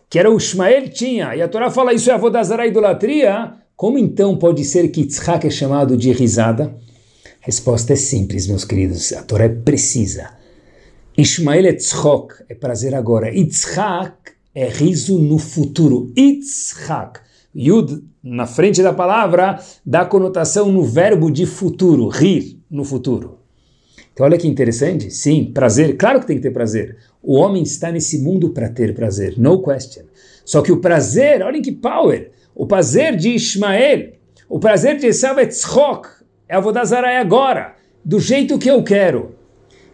[0.08, 4.38] que era o Ismael tinha, e a Torá fala isso é a idolatria, como então
[4.38, 6.74] pode ser que Yitzhak é chamado de risada?
[7.40, 9.12] Resposta é simples, meus queridos.
[9.12, 10.30] A Torá é precisa.
[11.16, 13.34] Ishmael é tzchok, é prazer agora.
[13.34, 16.12] Itzhak é riso no futuro.
[16.16, 17.20] Itzhak.
[17.56, 23.38] Yud, na frente da palavra, dá conotação no verbo de futuro, rir no futuro.
[24.12, 25.10] Então olha que interessante.
[25.10, 25.96] Sim, prazer.
[25.96, 26.96] Claro que tem que ter prazer.
[27.22, 29.34] O homem está nesse mundo para ter prazer.
[29.38, 30.04] No question.
[30.44, 32.30] Só que o prazer, olhem que power.
[32.54, 34.12] O prazer de Ismael,
[34.48, 36.08] o prazer de Esav é tzchok
[36.48, 39.34] é Avodazara é agora, do jeito que eu quero.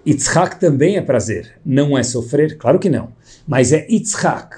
[0.06, 2.58] Yitzhak também é prazer, não é sofrer?
[2.58, 3.12] Claro que não.
[3.46, 4.54] Mas é Yitzhak.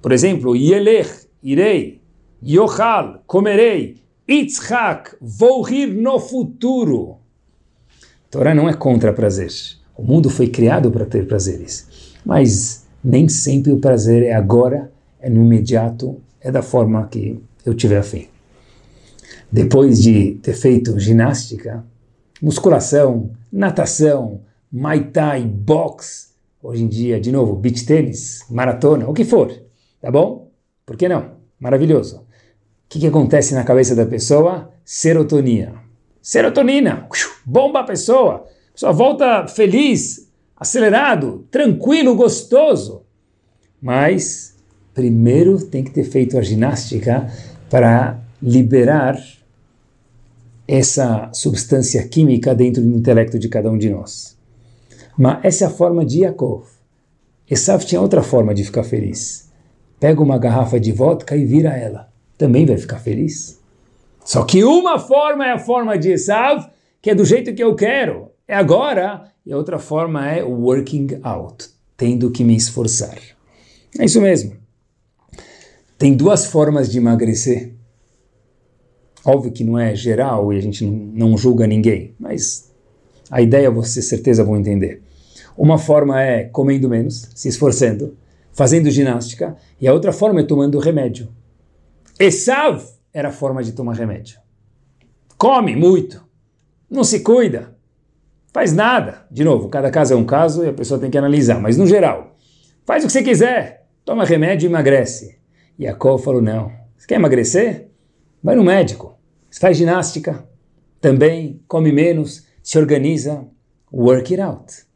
[0.00, 1.95] Por exemplo, Yelech, irei.
[2.42, 3.96] Yochal, comerei.
[4.28, 7.18] Yitzhak, vou rir no futuro.
[8.30, 9.50] Torá não é contra prazer.
[9.96, 12.14] O mundo foi criado para ter prazeres.
[12.24, 17.72] Mas nem sempre o prazer é agora, é no imediato, é da forma que eu
[17.72, 18.26] tiver a fim
[19.50, 21.84] depois de ter feito ginástica,
[22.42, 26.28] musculação, natação, muay thai, boxe,
[26.62, 29.52] hoje em dia, de novo, beach tênis, maratona, o que for,
[30.00, 30.50] tá bom?
[30.84, 31.36] Por que não?
[31.58, 32.25] Maravilhoso.
[32.86, 34.70] O que, que acontece na cabeça da pessoa?
[34.84, 35.82] Serotonina.
[36.22, 37.08] Serotonina,
[37.44, 43.02] bomba a pessoa, a pessoa volta feliz, acelerado, tranquilo, gostoso.
[43.82, 44.56] Mas
[44.94, 47.30] primeiro tem que ter feito a ginástica
[47.68, 49.20] para liberar
[50.66, 54.36] essa substância química dentro do intelecto de cada um de nós.
[55.16, 56.66] Mas essa é a forma de Yaakov.
[57.48, 59.50] Esav tinha outra forma de ficar feliz.
[60.00, 62.08] Pega uma garrafa de vodka e vira ela.
[62.38, 63.60] Também vai ficar feliz.
[64.24, 66.68] Só que uma forma é a forma de Esav,
[67.00, 71.20] que é do jeito que eu quero, é agora, e a outra forma é working
[71.22, 73.18] out, tendo que me esforçar.
[73.98, 74.56] É isso mesmo.
[75.96, 77.72] Tem duas formas de emagrecer.
[79.24, 82.72] Óbvio que não é geral e a gente não julga ninguém, mas
[83.30, 85.02] a ideia você certeza vão entender.
[85.56, 88.16] Uma forma é comendo menos, se esforçando,
[88.52, 91.28] fazendo ginástica, e a outra forma é tomando remédio.
[92.18, 94.38] Esav era a forma de tomar remédio.
[95.36, 96.24] Come muito,
[96.90, 97.76] não se cuida,
[98.52, 99.26] faz nada.
[99.30, 101.86] De novo, cada caso é um caso e a pessoa tem que analisar, mas no
[101.86, 102.36] geral,
[102.84, 105.38] faz o que você quiser, toma remédio e emagrece.
[105.78, 107.90] E a Col falou: não, você quer emagrecer?
[108.42, 109.16] Vai no médico
[109.58, 110.48] faz ginástica,
[111.00, 113.46] também come menos, se organiza,
[113.92, 114.86] work it out.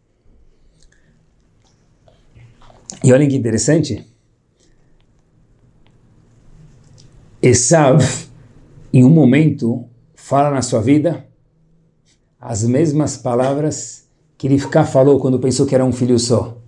[3.03, 4.07] E olhem que interessante,
[7.43, 8.05] Esav,
[8.93, 11.27] em um momento, fala na sua vida
[12.39, 16.59] as mesmas palavras que ficar falou quando pensou que era um filho só.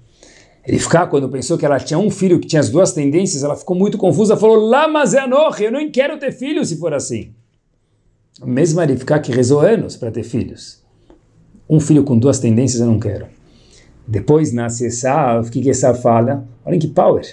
[0.64, 3.76] Ficar quando pensou que ela tinha um filho que tinha as duas tendências, ela ficou
[3.76, 5.04] muito confusa, falou: Lama
[5.60, 7.34] eu não quero ter filho se for assim.
[8.44, 10.82] Mesmo ele ficar que rezou anos para ter filhos.
[11.68, 13.26] Um filho com duas tendências eu não quero.
[14.06, 16.46] Depois nasce Esav, o que, que Esav fala?
[16.64, 17.26] Olhem que power.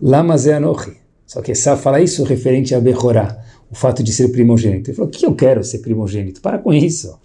[0.00, 0.99] Lama Zeanochi.
[1.30, 3.38] Só que Esav fala isso referente a Bechorá,
[3.70, 4.90] o fato de ser primogênito.
[4.90, 6.40] Ele falou, o que eu quero ser primogênito?
[6.40, 7.20] Para com isso.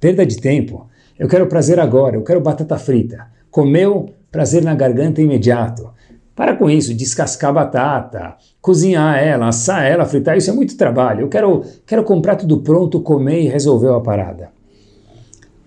[0.00, 0.88] Perda de tempo.
[1.18, 3.26] Eu quero prazer agora, eu quero batata frita.
[3.50, 5.90] Comeu, prazer na garganta imediato.
[6.34, 11.20] Para com isso, descascar batata, cozinhar ela, assar ela, fritar, isso é muito trabalho.
[11.20, 14.48] Eu quero, quero comprar tudo pronto, comer e resolver a parada.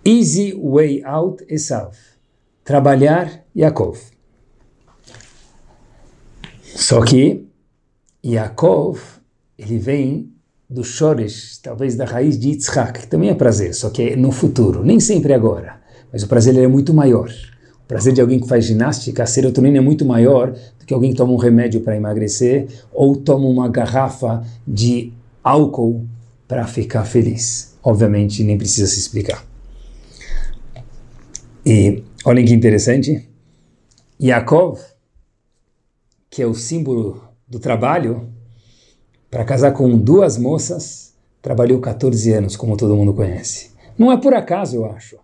[0.03, 1.95] Easy way out, Esav.
[2.63, 4.12] Trabalhar, Yaakov.
[6.75, 7.45] Só que
[8.25, 8.99] Yaakov,
[9.57, 10.33] ele vem
[10.69, 14.31] do Shoresh, talvez da raiz de Yitzhak, que também é prazer, só que é no
[14.31, 15.79] futuro, nem sempre agora.
[16.11, 17.29] Mas o prazer é muito maior.
[17.83, 21.11] O prazer de alguém que faz ginástica, a serotonina é muito maior do que alguém
[21.11, 26.07] que toma um remédio para emagrecer ou toma uma garrafa de álcool
[26.47, 27.75] para ficar feliz.
[27.83, 29.45] Obviamente, nem precisa se explicar.
[31.65, 33.29] E olhem que interessante.
[34.21, 34.79] Yaakov,
[36.33, 38.27] que é o símbolo do trabalho,
[39.29, 43.71] para casar com duas moças, trabalhou 14 anos, como todo mundo conhece.
[43.95, 45.19] Não é por acaso, eu acho.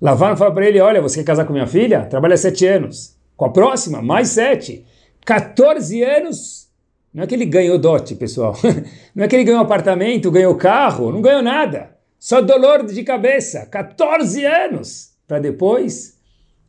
[0.00, 2.06] Lavan fala para ele: Olha, você quer casar com minha filha?
[2.06, 3.18] Trabalha sete anos.
[3.36, 4.86] Com a próxima, mais sete.
[5.26, 6.68] 14 anos.
[7.12, 8.56] Não é que ele ganhou dote, pessoal.
[9.14, 11.90] Não é que ele ganhou apartamento, ganhou carro, não ganhou nada.
[12.18, 13.66] Só dolor de cabeça.
[13.66, 15.10] 14 anos.
[15.26, 16.16] Para depois,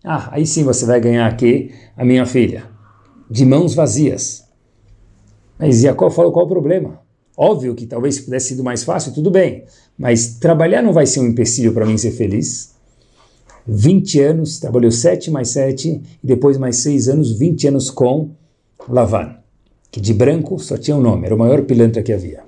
[0.04, 2.79] ah, aí sim você vai ganhar aqui a minha filha.
[3.30, 4.44] De mãos vazias.
[5.58, 7.02] Mas Jacó falou qual o problema?
[7.38, 9.66] Óbvio que talvez pudesse sido mais fácil, tudo bem.
[9.98, 12.74] Mas trabalhar não vai ser um empecilho para mim ser feliz.
[13.68, 18.32] 20 anos, trabalhou 7 mais 7, e depois mais 6 anos, 20 anos com
[18.88, 19.36] Lavan,
[19.92, 22.44] que de branco só tinha um nome, era o maior pilantra que havia.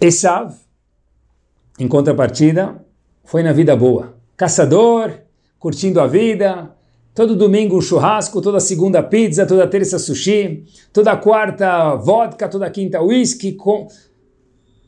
[0.00, 0.54] Esav,
[1.78, 2.84] em contrapartida,
[3.24, 4.14] foi na vida boa.
[4.36, 5.12] Caçador,
[5.58, 6.70] curtindo a vida,
[7.16, 13.00] todo domingo um churrasco, toda segunda pizza, toda terça sushi, toda quarta vodka, toda quinta
[13.00, 13.88] whisky, com...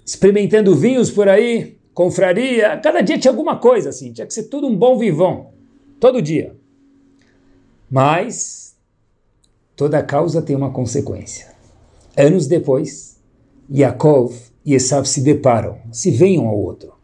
[0.04, 4.66] experimentando vinhos por aí, confraria, cada dia tinha alguma coisa assim, tinha que ser tudo
[4.66, 5.54] um bom vivão,
[5.98, 6.54] todo dia.
[7.90, 8.76] Mas
[9.74, 11.48] toda causa tem uma consequência.
[12.14, 13.18] Anos depois,
[13.74, 14.34] Yaakov
[14.66, 16.97] e Esav se deparam, se veem um ao outro.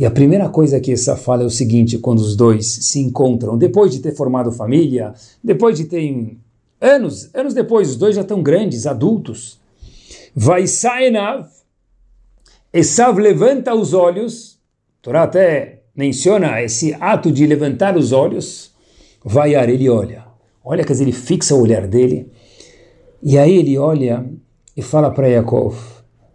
[0.00, 3.58] E a primeira coisa que Esav fala é o seguinte, quando os dois se encontram,
[3.58, 5.12] depois de ter formado família,
[5.44, 6.38] depois de ter
[6.80, 9.60] anos, anos depois, os dois já estão grandes, adultos.
[10.34, 11.46] Vai Saenav,
[12.72, 14.58] Esav levanta os olhos,
[15.02, 18.72] Torá até menciona esse ato de levantar os olhos,
[19.22, 20.24] vaiar, ele olha.
[20.64, 22.32] Olha, quer dizer, ele fixa o olhar dele,
[23.22, 24.24] e aí ele olha
[24.74, 25.76] e fala para Yaakov,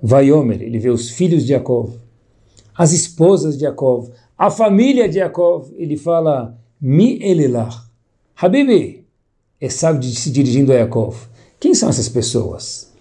[0.04, 2.05] Vaiomer, ele vê os filhos de Yaakov,
[2.78, 7.86] as esposas de Yaakov, a família de Yaakov, ele fala, Mi elilach,
[8.36, 9.06] Habibi,
[9.62, 11.16] Esav se dirigindo a Yaakov,
[11.60, 12.94] quem são essas pessoas?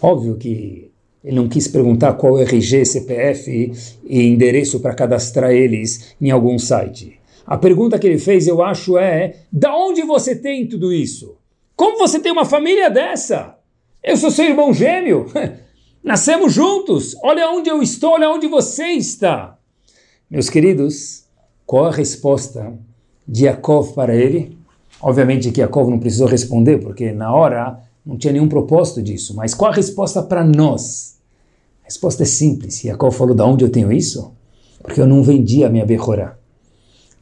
[0.00, 0.90] Óbvio que
[1.22, 3.72] ele não quis perguntar qual é RG, CPF
[4.04, 7.20] e endereço para cadastrar eles em algum site.
[7.46, 11.36] A pergunta que ele fez, eu acho, é: da onde você tem tudo isso?
[11.76, 13.56] Como você tem uma família dessa?
[14.02, 15.26] Eu sou seu irmão gêmeo.
[16.02, 17.14] Nascemos juntos.
[17.22, 19.58] Olha onde eu estou, olha onde você está.
[20.30, 21.24] Meus queridos,
[21.66, 22.72] qual a resposta
[23.28, 24.56] de Yaakov para ele?
[25.02, 29.34] Obviamente que Yaakov não precisou responder, porque na hora não tinha nenhum propósito disso.
[29.36, 31.18] Mas qual a resposta para nós?
[31.82, 32.82] A resposta é simples.
[32.82, 34.32] Yaakov falou, da onde eu tenho isso?
[34.82, 36.36] Porque eu não vendi a minha Bechorá.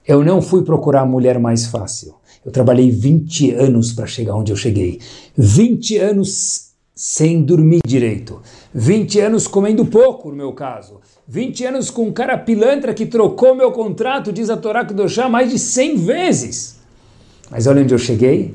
[0.07, 2.15] Eu não fui procurar a mulher mais fácil.
[2.45, 5.01] Eu trabalhei 20 anos para chegar onde eu cheguei.
[5.37, 6.68] 20 anos
[6.99, 8.43] sem dormir direito.
[8.75, 10.95] 20 anos comendo pouco, no meu caso.
[11.29, 15.49] 20 anos com um cara pilantra que trocou meu contrato, diz a Torá Kedoshá, mais
[15.49, 16.81] de 100 vezes.
[17.49, 18.53] Mas olha onde eu cheguei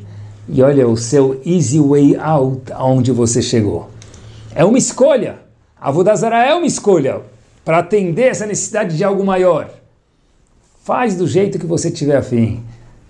[0.49, 3.89] e olha o seu easy way out aonde você chegou.
[4.53, 5.39] É uma escolha.
[5.79, 7.22] A Vodazara é uma escolha
[7.63, 9.70] para atender essa necessidade de algo maior.
[10.84, 12.61] Faz do jeito que você tiver afim.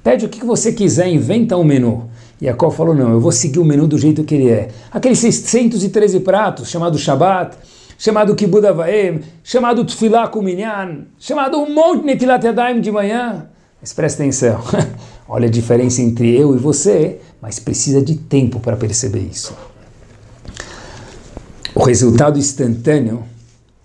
[0.03, 2.07] Pede o que você quiser, inventa um menu.
[2.43, 4.69] Jacob falou, não, eu vou seguir o menu do jeito que ele é.
[4.91, 7.57] Aqueles 613 pratos, chamado Shabbat,
[7.97, 13.47] chamado Kibud Avaim, chamado Tfilah Kuminyan, chamado um monte de Netilat Yadayim de manhã.
[13.79, 14.59] Mas presta atenção,
[15.27, 19.53] olha a diferença entre eu e você, mas precisa de tempo para perceber isso
[21.75, 23.23] o resultado instantâneo,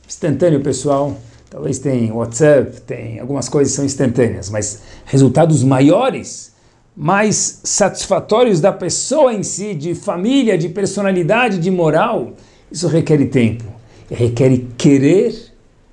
[0.07, 1.17] instantâneo pessoal,
[1.49, 6.53] talvez tem WhatsApp, tem algumas coisas que são instantâneas, mas resultados maiores,
[7.01, 12.33] mais satisfatórios da pessoa em si, de família, de personalidade, de moral,
[12.73, 13.63] isso requer tempo,
[14.11, 15.33] requer querer,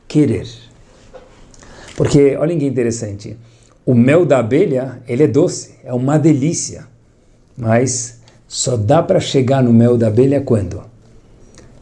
[0.08, 0.48] querer.
[1.96, 3.38] Porque, olha que interessante,
[3.86, 6.88] o mel da abelha, ele é doce, é uma delícia,
[7.56, 10.82] mas só dá para chegar no mel da abelha quando?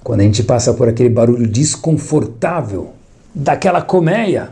[0.04, 2.92] Quando a gente passa por aquele barulho desconfortável
[3.34, 4.50] daquela colmeia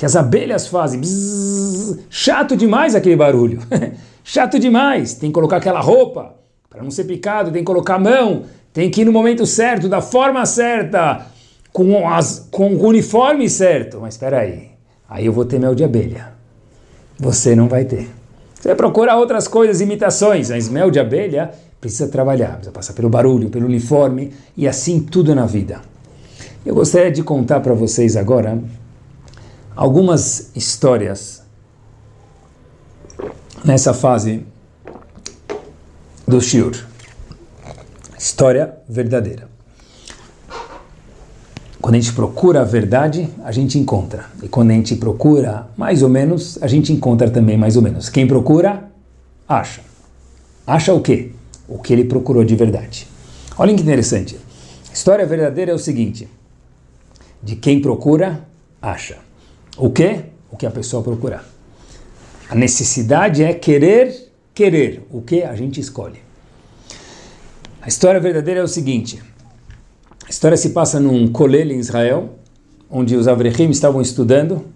[0.00, 0.98] que as abelhas fazem.
[0.98, 3.60] Bzzz, chato demais aquele barulho.
[4.24, 5.12] chato demais.
[5.12, 6.36] Tem que colocar aquela roupa
[6.70, 9.90] para não ser picado, tem que colocar a mão, tem que ir no momento certo,
[9.90, 11.26] da forma certa,
[11.70, 13.98] com, as, com o uniforme certo.
[14.00, 14.70] Mas espera aí,
[15.06, 16.32] aí eu vou ter mel de abelha.
[17.18, 18.08] Você não vai ter.
[18.54, 23.10] Você vai procurar outras coisas, imitações, mas mel de abelha precisa trabalhar, precisa passar pelo
[23.10, 25.82] barulho, pelo uniforme e assim tudo na vida.
[26.64, 28.58] Eu gostaria de contar para vocês agora
[29.80, 31.42] algumas histórias
[33.64, 34.44] nessa fase
[36.28, 36.76] do Shiur.
[38.18, 39.48] História verdadeira.
[41.80, 44.26] Quando a gente procura a verdade, a gente encontra.
[44.42, 48.10] E quando a gente procura mais ou menos, a gente encontra também mais ou menos.
[48.10, 48.92] Quem procura,
[49.48, 49.80] acha.
[50.66, 51.32] Acha o quê?
[51.66, 53.08] O que ele procurou de verdade.
[53.56, 54.38] Olha que interessante.
[54.92, 56.28] História verdadeira é o seguinte:
[57.42, 58.46] de quem procura,
[58.82, 59.29] acha.
[59.80, 60.24] O que?
[60.52, 61.42] O que a pessoa procura.
[62.50, 65.06] A necessidade é querer, querer.
[65.10, 66.18] O que a gente escolhe.
[67.80, 69.22] A história verdadeira é o seguinte:
[70.26, 72.34] a história se passa num colel em Israel,
[72.90, 74.66] onde os avrechim estavam estudando.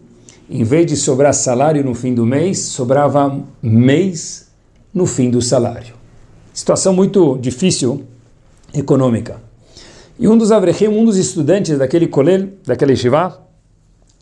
[0.49, 4.49] Em vez de sobrar salário no fim do mês, sobrava mês
[4.93, 5.95] no fim do salário.
[6.55, 8.05] Situação muito difícil
[8.73, 9.39] econômica.
[10.19, 13.44] E um dos avrechim, um dos estudantes daquele colel, daquele yeshiva,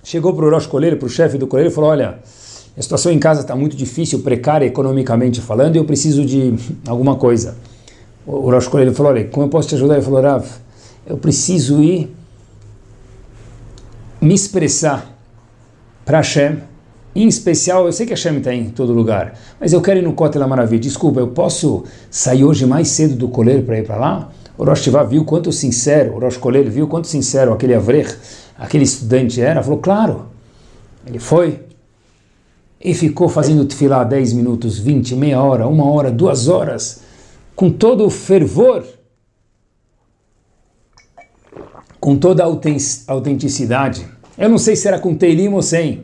[0.03, 2.18] chegou para o Rosh Colel, para o chefe do colel, e falou, olha,
[2.76, 6.55] a situação em casa está muito difícil, precária economicamente falando, e eu preciso de
[6.86, 7.57] alguma coisa.
[8.26, 9.94] O Rosh Colel falou, olha, como eu posso te ajudar?
[9.94, 10.46] Ele falou, Rav,
[11.07, 12.14] eu preciso ir
[14.20, 15.12] me expressar
[16.05, 16.59] para Hashem,
[17.14, 20.14] em especial, eu sei que Hashem está em todo lugar, mas eu quero ir no
[20.14, 20.80] Kotel Maravilha.
[20.80, 24.30] Desculpa, eu posso sair hoje mais cedo do colher para ir para lá?
[24.57, 28.16] O Rosh Tivá viu quanto sincero, o Rosh Colher viu quanto sincero aquele Avrech,
[28.62, 30.26] aquele estudante era, falou, claro.
[31.06, 31.60] Ele foi
[32.80, 37.02] e ficou fazendo tefilá 10 minutos, 20, meia hora, uma hora, duas horas,
[37.54, 38.84] com todo o fervor
[42.02, 42.46] com toda a
[43.06, 44.04] autenticidade.
[44.36, 46.02] Eu não sei se era com Teilim ou sem.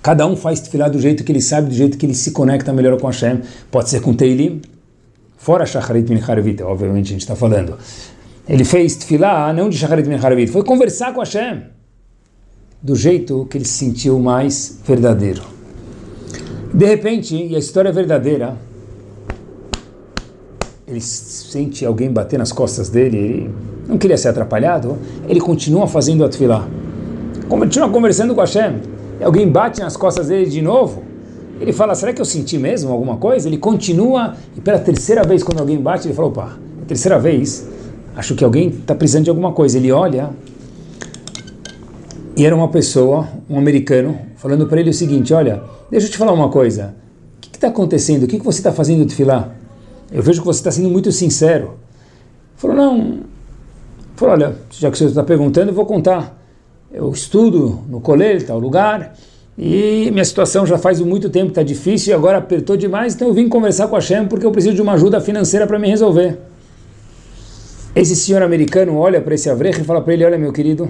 [0.00, 2.72] Cada um faz tefilá do jeito que ele sabe, do jeito que ele se conecta
[2.72, 3.40] melhor com Hashem.
[3.68, 4.62] Pode ser com Teilim,
[5.36, 7.76] fora Shacharit Min Harvit, obviamente a gente está falando.
[8.50, 11.62] Ele fez tefilá não de Shacharit Min Harvit, foi conversar com Hashem
[12.82, 15.42] do jeito que ele se sentiu mais verdadeiro.
[16.74, 18.56] De repente, e a história é verdadeira,
[20.88, 23.50] ele sente alguém bater nas costas dele, ele
[23.86, 24.98] não queria ser atrapalhado,
[25.28, 26.66] ele continua fazendo a tefilá.
[27.48, 28.80] Continua conversando com Hashem.
[29.20, 31.04] E alguém bate nas costas dele de novo.
[31.60, 33.48] Ele fala, será que eu senti mesmo alguma coisa?
[33.48, 37.68] Ele continua, e pela terceira vez, quando alguém bate, ele fala, opa, é terceira vez,
[38.20, 39.78] acho que alguém está precisando de alguma coisa.
[39.78, 40.30] Ele olha,
[42.36, 46.18] e era uma pessoa, um americano, falando para ele o seguinte, olha, deixa eu te
[46.18, 46.94] falar uma coisa,
[47.38, 48.24] o que está acontecendo?
[48.24, 49.56] O que, que você está fazendo de filar?
[50.12, 51.78] Eu vejo que você está sendo muito sincero.
[52.56, 53.20] Falou, não,
[54.16, 56.38] Falou, olha, já que você está perguntando, eu vou contar.
[56.92, 59.16] Eu estudo no colégio, tal lugar,
[59.56, 63.32] e minha situação já faz muito tempo, está difícil e agora apertou demais, então eu
[63.32, 66.49] vim conversar com a Shem porque eu preciso de uma ajuda financeira para me resolver.
[68.00, 70.88] Esse senhor americano olha para esse avrejo e fala para ele, olha meu querido,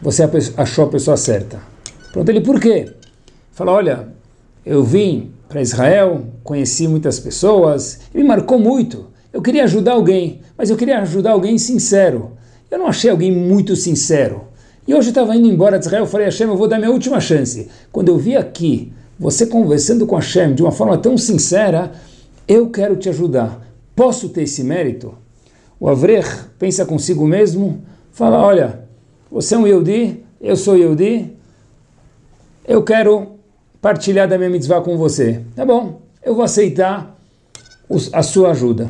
[0.00, 0.22] você
[0.56, 1.60] achou a pessoa certa.
[2.06, 2.94] Pergunta ele, por quê?
[3.52, 4.08] Fala, olha,
[4.64, 9.08] eu vim para Israel, conheci muitas pessoas, me marcou muito.
[9.34, 12.32] Eu queria ajudar alguém, mas eu queria ajudar alguém sincero.
[12.70, 14.44] Eu não achei alguém muito sincero.
[14.88, 17.20] E hoje estava indo embora de Israel, eu falei, Hashem, eu vou dar minha última
[17.20, 17.68] chance.
[17.92, 21.92] Quando eu vi aqui, você conversando com Hashem de uma forma tão sincera,
[22.48, 23.60] eu quero te ajudar.
[23.94, 25.22] Posso ter esse mérito?
[25.78, 28.84] O Avrech pensa consigo mesmo, fala, olha,
[29.30, 31.32] você é um Yehudi, eu sou Yehudi,
[32.66, 33.32] eu quero
[33.80, 35.42] partilhar da minha mitzvah com você.
[35.54, 37.18] Tá bom, eu vou aceitar
[38.12, 38.88] a sua ajuda.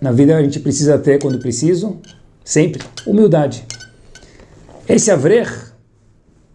[0.00, 1.98] Na vida a gente precisa ter, quando preciso,
[2.44, 3.64] sempre, humildade.
[4.88, 5.72] Esse avrer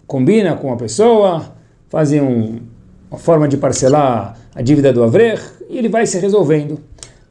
[0.06, 1.54] combina com a pessoa,
[1.90, 2.62] fazem um,
[3.10, 6.80] uma forma de parcelar a dívida do avrer e ele vai se resolvendo.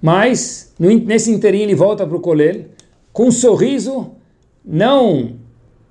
[0.00, 2.68] Mas, nesse inteirinho, ele volta para o colher
[3.12, 4.12] com um sorriso,
[4.64, 5.36] não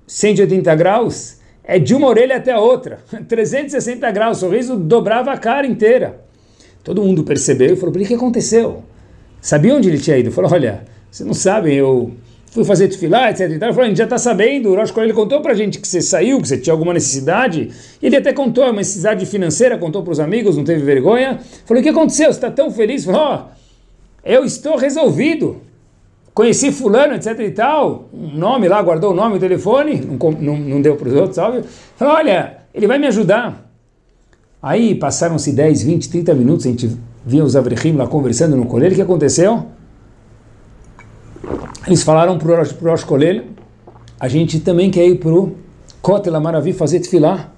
[0.06, 2.98] 180 graus, é de uma orelha até a outra.
[3.28, 6.20] 360 graus, o sorriso dobrava a cara inteira.
[6.82, 8.82] Todo mundo percebeu e falou, o que aconteceu?
[9.40, 10.32] Sabia onde ele tinha ido?
[10.32, 12.10] Falou, olha, você não sabem, eu
[12.50, 13.42] fui fazer tefilá, etc.
[13.42, 15.86] Ele falou, a gente já está sabendo, o Rosh ele contou para a gente que
[15.86, 17.70] você saiu, que você tinha alguma necessidade.
[18.02, 21.38] Ele até contou uma necessidade financeira, contou para os amigos, não teve vergonha.
[21.64, 22.26] Falou, o que aconteceu?
[22.26, 23.04] Você está tão feliz?
[23.04, 23.59] Falou, ó, oh,
[24.24, 25.58] eu estou resolvido.
[26.32, 30.56] Conheci fulano, etc e tal, um nome lá, guardou o nome, o telefone, não, não,
[30.56, 31.64] não deu para os outros, óbvio.
[31.96, 33.68] Falou, olha, ele vai me ajudar.
[34.62, 36.96] Aí passaram-se 10, 20, 30 minutos, a gente
[37.26, 39.66] via os Avrechim lá conversando no colégio, o que aconteceu?
[41.86, 43.44] Eles falaram para o Rosh Kolel,
[44.18, 45.56] a gente também quer ir para o
[46.00, 47.50] Kotel Amaravi fazer tefilá.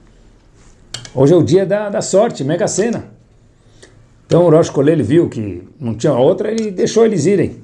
[1.14, 3.11] Hoje é o dia da, da sorte, mega cena.
[4.32, 7.58] Então o Rosh Kolel viu que não tinha outra e deixou eles irem.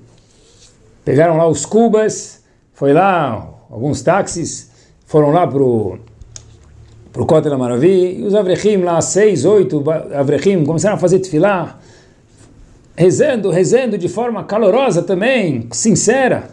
[1.02, 2.44] Pegaram lá os cubas,
[2.74, 4.70] foi lá, alguns táxis,
[5.06, 5.98] foram lá para o
[7.26, 9.82] Kotel Amaravi, e os Avrechim lá, seis, oito
[10.14, 11.78] Avrechim, começaram a fazer tefilá,
[12.94, 16.50] rezando, rezando de forma calorosa também, sincera.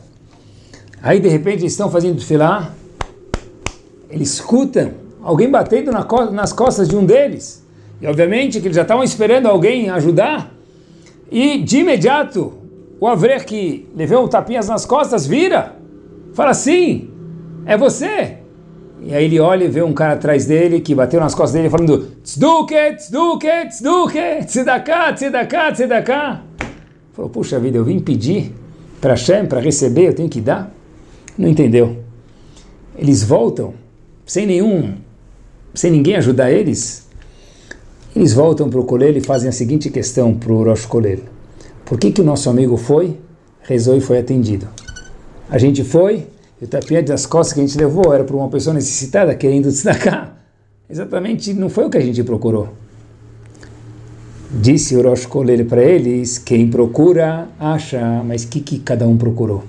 [1.03, 2.73] Aí de repente eles estão fazendo tefilá,
[4.09, 7.64] eles escutam alguém batendo nas costas de um deles.
[8.01, 10.51] E obviamente que eles já estavam esperando alguém ajudar.
[11.31, 12.53] E de imediato,
[12.99, 15.75] o Avrer que levou tapinhas nas costas vira,
[16.33, 17.09] fala assim:
[17.65, 18.37] É você?
[19.01, 21.69] E aí ele olha e vê um cara atrás dele que bateu nas costas dele
[21.69, 26.43] falando Tzduke, tzduke, tzduke, tzedakah, tzedakah, tzedakah.
[27.13, 28.53] Falou, puxa vida, eu vim pedir
[28.99, 30.71] para Hashem, para receber, eu tenho que dar?
[31.37, 32.03] Não entendeu.
[32.97, 33.73] Eles voltam,
[34.25, 34.95] sem nenhum,
[35.73, 37.04] sem ninguém ajudar eles,
[38.15, 41.19] eles voltam para o colher e fazem a seguinte questão para o Rosh Kolel.
[41.83, 43.19] Por que, que o nosso amigo foi,
[43.61, 44.67] rezou e foi atendido?
[45.49, 46.25] A gente foi,
[46.61, 50.37] o tapinha das costas que a gente levou era para uma pessoa necessitada querendo destacar.
[50.89, 52.69] Exatamente não foi o que a gente procurou.
[54.49, 58.23] Disse o Rosh Kolele para eles: quem procura, acha.
[58.23, 59.63] Mas o que, que cada um procurou?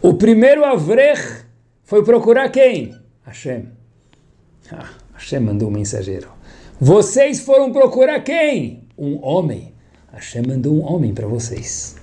[0.00, 1.44] O primeiro Avrech
[1.82, 2.94] foi procurar quem?
[3.24, 3.66] Hashem.
[4.72, 6.33] Ah, Hashem mandou um mensageiro.
[6.80, 8.82] Vocês foram procurar quem?
[8.98, 9.72] Um homem.
[10.12, 11.94] Hashem mandou um homem para vocês.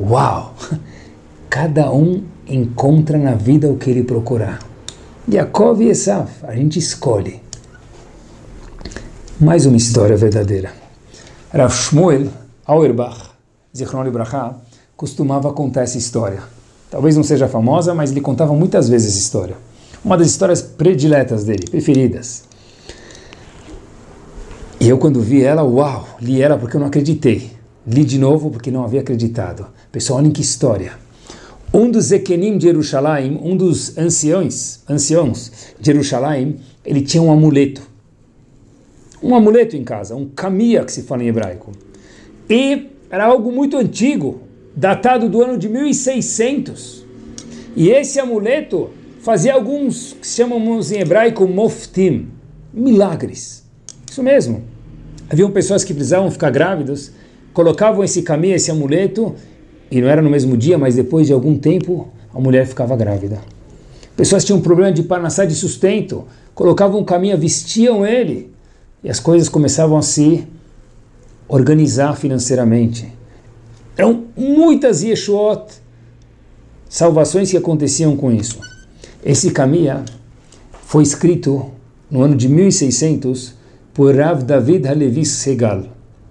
[0.00, 0.54] Uau!
[1.50, 4.60] Cada um encontra na vida o que ele procurar.
[5.30, 7.42] Yaakov e Esav, a gente escolhe.
[9.38, 10.72] Mais uma história verdadeira.
[11.52, 12.28] Rav Shmuel
[12.64, 13.32] Auerbach,
[13.76, 14.56] Zichron Libraha,
[14.96, 16.42] costumava contar essa história.
[16.90, 19.56] Talvez não seja famosa, mas ele contava muitas vezes essa história.
[20.02, 22.49] Uma das histórias prediletas dele, preferidas.
[24.80, 27.50] E eu quando vi ela, uau, li ela porque eu não acreditei.
[27.86, 29.66] Li de novo porque não havia acreditado.
[29.92, 30.92] Pessoal, olhem que história.
[31.72, 37.82] Um dos Zekenim de Jerusalém, um dos anciões, anciãos de Jerusalém, ele tinha um amuleto.
[39.22, 41.72] Um amuleto em casa, um camia que se fala em hebraico.
[42.48, 44.40] E era algo muito antigo,
[44.74, 47.04] datado do ano de 1600.
[47.76, 48.88] E esse amuleto
[49.20, 52.28] fazia alguns que chamamos em hebraico moftim,
[52.72, 53.62] milagres.
[54.10, 54.69] Isso mesmo.
[55.30, 57.12] Haviam pessoas que precisavam ficar grávidas,
[57.52, 59.36] colocavam esse caminho, esse amuleto,
[59.88, 63.40] e não era no mesmo dia, mas depois de algum tempo, a mulher ficava grávida.
[64.16, 68.52] Pessoas tinham problema de parnassá de sustento, colocavam um caminho, vestiam ele,
[69.04, 70.44] e as coisas começavam a se
[71.46, 73.12] organizar financeiramente.
[73.96, 75.74] Eram muitas Yeshuot,
[76.88, 78.58] salvações que aconteciam com isso.
[79.24, 80.04] Esse caminho
[80.86, 81.70] foi escrito
[82.10, 83.59] no ano de 1600
[84.00, 85.84] por Rav David Halevi Segal.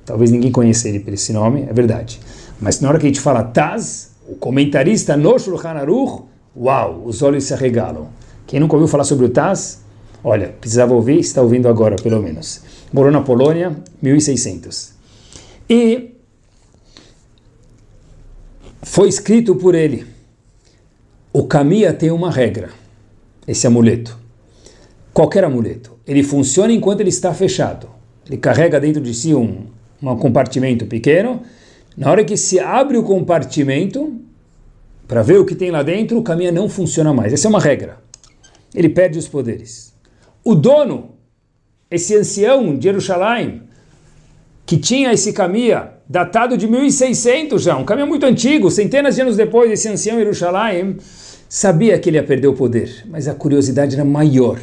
[0.04, 2.20] Talvez ninguém conheça ele por esse nome, é verdade.
[2.60, 6.24] Mas na hora que a gente fala Taz, o comentarista no Shulchan Aruch,
[6.58, 8.08] uau, os olhos se arregalam.
[8.48, 9.84] Quem nunca ouviu falar sobre o Taz,
[10.24, 12.64] olha, precisava ouvir, está ouvindo agora, pelo menos.
[12.92, 14.94] Morou na Polônia, 1600.
[15.70, 16.16] E
[18.82, 20.08] foi escrito por ele.
[21.32, 22.72] O Kamiya tem uma regra,
[23.48, 24.18] esse amuleto.
[25.14, 25.99] Qualquer amuleto.
[26.10, 27.88] Ele funciona enquanto ele está fechado.
[28.28, 29.68] Ele carrega dentro de si um,
[30.04, 31.42] um compartimento pequeno
[32.00, 34.16] na hora que se abre o compartimento,
[35.06, 37.34] para ver o que tem lá dentro, o caminho não funciona mais.
[37.34, 37.98] Essa é uma regra.
[38.74, 39.94] Ele perde os poderes.
[40.42, 41.16] O dono,
[41.92, 43.64] esse ancião de Jerusalém,
[44.66, 49.36] que tinha esse caminho datado de 1600 já, um caminho muito antigo, centenas de anos
[49.36, 50.96] depois, esse ancião de Jerusalém
[51.50, 54.58] sabia que ele ia perder o poder, mas a curiosidade era maior.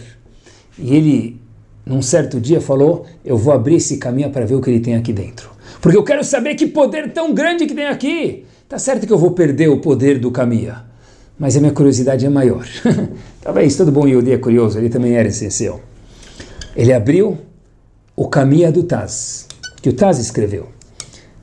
[0.79, 1.41] E ele,
[1.85, 4.95] num certo dia, falou: Eu vou abrir esse caminho para ver o que ele tem
[4.95, 8.45] aqui dentro porque eu quero saber que poder tão grande que tem aqui.
[8.69, 10.85] Tá certo que eu vou perder o poder do Kamiya,
[11.39, 12.67] mas a minha curiosidade é maior.
[13.41, 15.81] Talvez todo bom Yodi é curioso, ele também era essencial.
[16.75, 17.39] Ele abriu
[18.17, 19.47] o Kamiya do Taz,
[19.81, 20.69] que o Taz escreveu.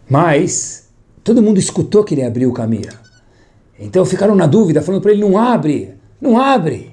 [0.10, 0.90] Mas
[1.24, 2.92] todo mundo escutou que ele abriu o Kamiya.
[3.80, 6.93] Então ficaram na dúvida, falando para ele: não abre, não abre.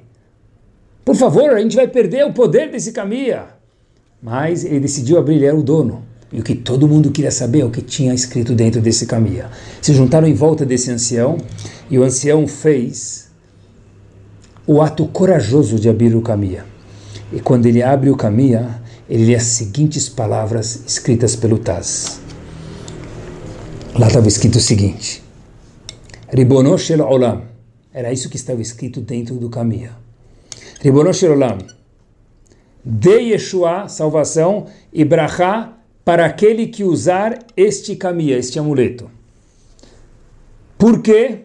[1.10, 3.40] Por favor, a gente vai perder o poder desse caminho.
[4.22, 6.04] Mas ele decidiu abrir, ele era o dono.
[6.32, 9.46] E o que todo mundo queria saber é o que tinha escrito dentro desse caminho.
[9.82, 11.36] Se juntaram em volta desse ancião
[11.90, 13.28] e o ancião fez
[14.64, 16.62] o ato corajoso de abrir o caminho.
[17.32, 18.72] E quando ele abre o caminho,
[19.08, 22.20] ele lê as seguintes palavras escritas pelo Taz.
[23.98, 25.24] Lá estava escrito o seguinte:
[26.32, 27.42] Ribono shel olam.
[27.92, 29.99] Era isso que estava escrito dentro do caminho.
[30.80, 31.58] Ribono shel olam.
[32.84, 39.10] De Yeshua, salvação, e brachá para aquele que usar este caminho, este amuleto.
[40.78, 41.40] Por quê?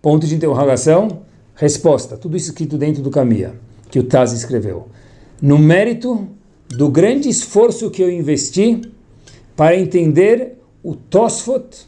[0.00, 1.22] Ponto de interrogação.
[1.54, 2.16] Resposta.
[2.16, 3.54] Tudo isso escrito dentro do caminho
[3.90, 4.88] que o Taz escreveu.
[5.40, 6.28] No mérito
[6.68, 8.80] do grande esforço que eu investi
[9.54, 11.86] para entender o Tosfot,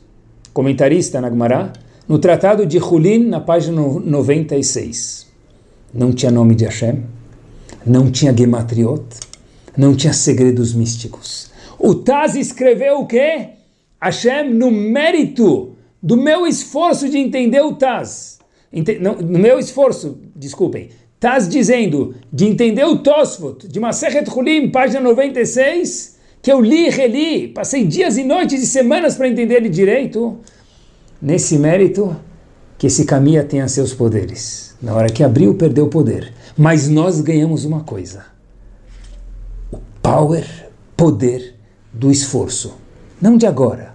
[0.52, 1.72] comentarista na Gemara,
[2.06, 5.32] no tratado de Hulin, na página 96.
[5.94, 7.04] Não tinha nome de Hashem,
[7.86, 9.04] não tinha gematriot,
[9.76, 11.50] não tinha segredos místicos.
[11.78, 13.50] O Taz escreveu o quê?
[14.02, 18.38] Hashem, no mérito do meu esforço de entender o Taz,
[18.72, 20.90] no meu esforço, desculpem,
[21.20, 26.90] Taz dizendo de entender o Tosfot, de Masechet Hulim, página 96, que eu li e
[26.90, 30.38] reli, passei dias e noites e semanas para entender ele direito,
[31.22, 32.14] nesse mérito
[32.76, 34.73] que esse caminho tenha seus poderes.
[34.84, 36.32] Na hora que abriu, perdeu o poder.
[36.56, 38.34] Mas nós ganhamos uma coisa
[40.04, 40.46] power,
[40.94, 41.54] poder
[41.90, 42.74] do esforço.
[43.18, 43.94] Não de agora.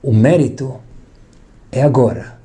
[0.00, 0.76] O mérito
[1.72, 2.38] é agora.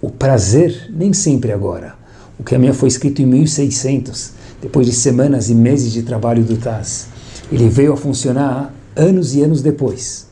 [0.00, 1.96] O prazer nem sempre é agora.
[2.38, 6.44] O que a minha foi escrito em 1600, depois de semanas e meses de trabalho
[6.44, 7.08] do Taz.
[7.50, 10.28] Ele veio a funcionar anos e anos depois.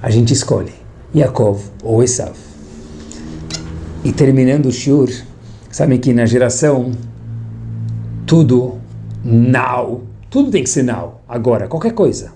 [0.00, 0.72] A gente escolhe
[1.14, 2.34] Yaakov ou Esav.
[4.02, 5.10] E terminando o Shur,
[5.74, 6.92] sabem que na geração
[8.24, 8.78] tudo
[9.24, 12.32] now tudo tem que ser now, agora, qualquer coisa.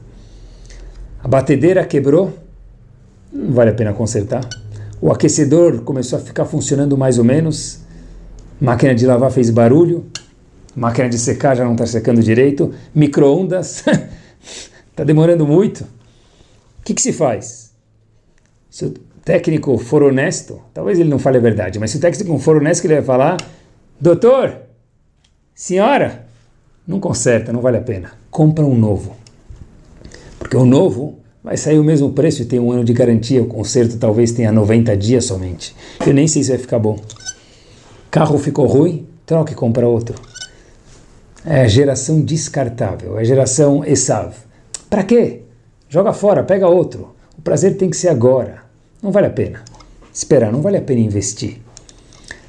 [1.21, 2.33] A batedeira quebrou,
[3.33, 4.49] não vale a pena consertar.
[5.01, 7.81] O aquecedor começou a ficar funcionando mais ou menos.
[8.61, 10.07] Máquina de lavar fez barulho.
[10.77, 12.73] Máquina de secar já não está secando direito.
[12.95, 13.83] Micro-ondas.
[14.91, 15.81] Está demorando muito.
[15.81, 17.73] O que, que se faz?
[19.29, 22.87] Técnico for honesto, talvez ele não fale a verdade, mas se o técnico for honesto,
[22.87, 23.37] ele vai falar:
[24.01, 24.57] Doutor,
[25.55, 26.25] senhora,
[26.87, 28.13] não conserta, não vale a pena.
[28.31, 29.15] Compra um novo.
[30.39, 33.43] Porque o novo vai sair o mesmo preço e tem um ano de garantia.
[33.43, 35.77] O conserto talvez tenha 90 dias somente.
[36.07, 36.99] Eu nem sei se vai ficar bom.
[38.11, 40.19] Carro ficou ruim, troca e compra outro.
[41.45, 44.35] É a geração descartável, é a geração ESAV.
[44.89, 45.43] Para quê?
[45.87, 47.15] Joga fora, pega outro.
[47.37, 48.68] O prazer tem que ser agora.
[49.03, 49.63] Não vale a pena.
[50.13, 51.59] Esperar, não vale a pena investir.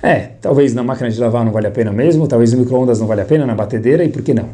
[0.01, 3.07] É, talvez na máquina de lavar não vale a pena mesmo, talvez no micro-ondas não
[3.07, 4.49] vale a pena, na batedeira, e por que não?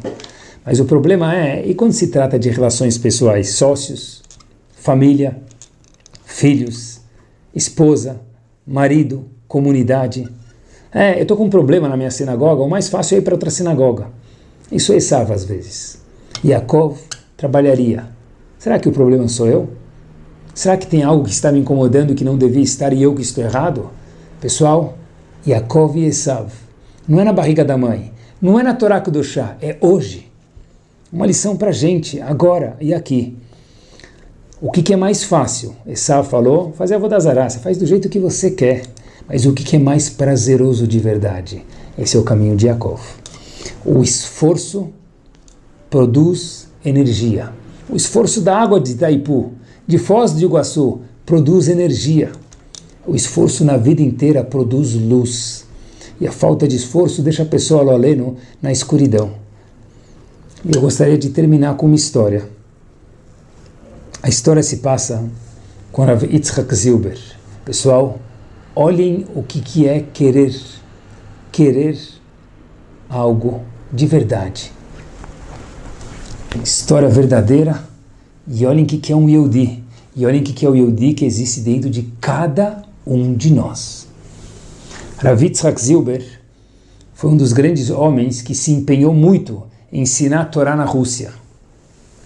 [0.64, 4.22] Mas o problema é, e quando se trata de relações pessoais, sócios,
[4.74, 5.36] família,
[6.24, 7.00] filhos,
[7.54, 8.20] esposa,
[8.66, 10.28] marido, comunidade.
[10.92, 13.34] É, eu estou com um problema na minha sinagoga, o mais fácil é ir para
[13.34, 14.08] outra sinagoga.
[14.70, 16.02] Isso é Esav às vezes.
[16.44, 16.98] Yaakov
[17.36, 18.08] trabalharia.
[18.58, 19.68] Será que o problema sou eu?
[20.56, 23.20] Será que tem algo que está me incomodando que não devia estar e eu que
[23.20, 23.90] estou errado?
[24.40, 24.96] Pessoal,
[25.46, 26.50] Yaakov e Esav.
[27.06, 30.32] Não é na barriga da mãe, não é na Torá chá, é hoje.
[31.12, 33.36] Uma lição para gente, agora e aqui.
[34.58, 35.76] O que, que é mais fácil?
[35.86, 38.84] Esav falou, fazer a Vodazará, você faz do jeito que você quer.
[39.28, 41.66] Mas o que, que é mais prazeroso de verdade?
[41.98, 43.02] Esse é o caminho de Yaakov.
[43.84, 44.88] O esforço
[45.90, 47.52] produz energia.
[47.90, 49.52] O esforço da água de Itaipu,
[49.86, 52.32] de Foz de Iguaçu, produz energia.
[53.06, 55.64] O esforço na vida inteira produz luz.
[56.20, 59.32] E a falta de esforço deixa a pessoa aleno na escuridão.
[60.64, 62.48] Eu gostaria de terminar com uma história.
[64.22, 65.24] A história se passa
[65.92, 67.18] com Rav Yitzhak Zilber.
[67.64, 68.18] Pessoal,
[68.74, 70.54] olhem o que, que é querer.
[71.52, 71.98] Querer
[73.08, 73.62] algo
[73.92, 74.72] de verdade.
[76.62, 77.95] História verdadeira.
[78.48, 79.82] E olhem o que, que é um Yehudi.
[80.14, 83.52] E olhem o que, que é o Yehudi que existe dentro de cada um de
[83.52, 84.06] nós.
[85.18, 86.22] Ravitzhak Zilber
[87.14, 91.32] foi um dos grandes homens que se empenhou muito em ensinar a Torá na Rússia.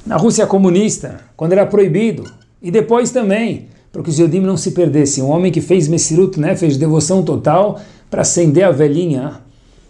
[0.04, 2.24] Na Rússia comunista, quando era proibido,
[2.62, 5.22] e depois também, para que os Yodim não se perdessem.
[5.22, 9.40] Um homem que fez Messirut, né, fez devoção total para acender a velhinha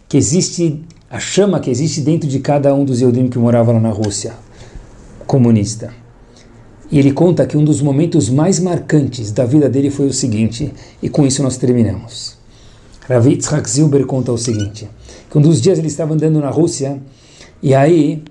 [0.08, 3.80] que existe, a chama que existe dentro de cada um dos Yodim que moravam lá
[3.80, 4.34] na Rússia
[5.26, 5.99] comunista.
[6.90, 10.72] E ele conta que um dos momentos mais marcantes da vida dele foi o seguinte,
[11.00, 12.36] e com isso nós terminamos.
[13.08, 14.90] Rav Yitzhak Zilber conta o seguinte,
[15.30, 17.00] que um dos dias ele estava andando na Rússia,
[17.62, 18.24] e aí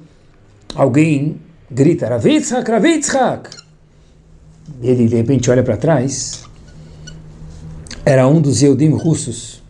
[0.76, 1.38] alguém
[1.72, 3.50] grita, Rav Yitzhak!
[4.82, 6.44] Ele de repente olha para trás,
[8.06, 9.64] era um dos Yehudim russos,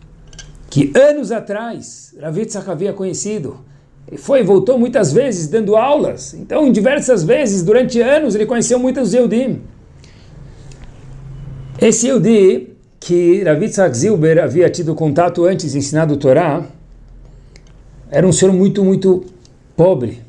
[0.68, 3.69] que anos atrás Rav Yitzhak havia conhecido,
[4.10, 6.34] ele foi e voltou muitas vezes dando aulas.
[6.34, 9.60] Então, diversas vezes, durante anos, ele conheceu muitos Yehudim.
[11.80, 16.66] Esse Yehudi, que Rav Yitzhak Zilber havia tido contato antes, ensinado o Torá,
[18.10, 19.24] era um senhor muito, muito
[19.76, 20.20] pobre.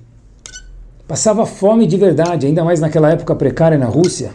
[1.07, 4.32] Passava fome de verdade, ainda mais naquela época precária na Rússia.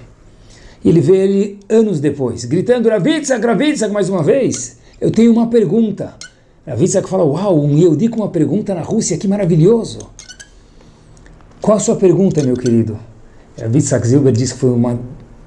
[0.84, 4.78] E ele vê ele anos depois, gritando, Rav Yitzhak, Rav Yitzhak, mais uma vez.
[5.00, 6.14] Eu tenho uma pergunta.
[6.66, 10.00] Rav Yitzhak fala, uau, um Yehudi com uma pergunta na Rússia, que maravilhoso.
[11.60, 12.98] Qual a sua pergunta, meu querido?
[13.56, 14.98] Rav Yitzhak Zilber diz que foi uma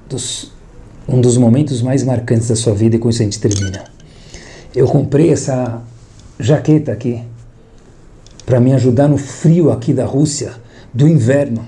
[0.08, 0.50] dos,
[1.06, 3.84] um dos momentos mais marcantes da sua vida e com isso a gente termina.
[4.74, 5.82] Eu comprei essa
[6.38, 7.22] jaqueta aqui
[8.46, 10.54] para me ajudar no frio aqui da Rússia,
[10.92, 11.66] do inverno.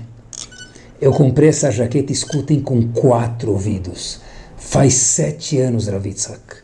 [0.99, 4.19] Eu comprei essa jaqueta, escutem, com quatro ouvidos.
[4.57, 6.62] Faz sete anos, Rav Yitzhak.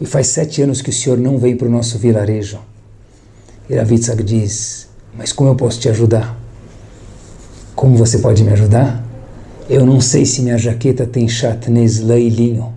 [0.00, 2.58] E faz sete anos que o senhor não vem para o nosso vilarejo.
[3.68, 6.40] E Ravitzak diz, mas como eu posso te ajudar?
[7.76, 9.04] Como você pode me ajudar?
[9.68, 12.72] Eu não sei se minha jaqueta tem chatnez lã e linho,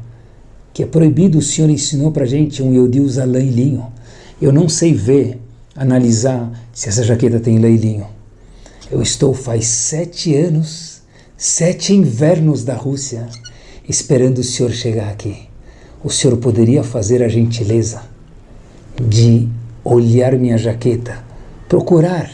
[0.73, 3.87] que é proibido, o senhor ensinou para gente, um Yodi usa lã e linho.
[4.41, 5.39] Eu não sei ver,
[5.75, 8.07] analisar se essa jaqueta tem lã e linho.
[8.91, 11.01] Eu estou faz sete anos,
[11.37, 13.27] sete invernos da Rússia,
[13.87, 15.52] esperando o senhor chegar aqui
[16.03, 18.01] o senhor poderia fazer a gentileza
[19.01, 19.47] de
[19.83, 21.23] olhar minha jaqueta,
[21.69, 22.29] procurar,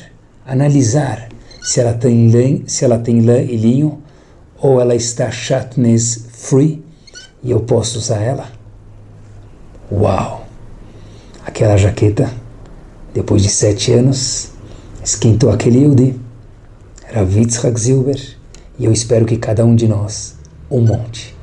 [0.45, 1.29] analisar
[1.61, 4.01] se ela tem lã, se ela tem lã e linho
[4.57, 6.83] ou ela está chatness free
[7.43, 8.51] e eu posso usar ela?
[9.91, 10.47] Uau!
[11.45, 12.31] Aquela jaqueta,
[13.13, 14.49] depois de sete anos,
[15.03, 16.19] esquentou aquele Yudi.
[17.07, 18.37] Era Witzhak Zilber
[18.77, 20.35] e eu espero que cada um de nós
[20.69, 21.38] um monte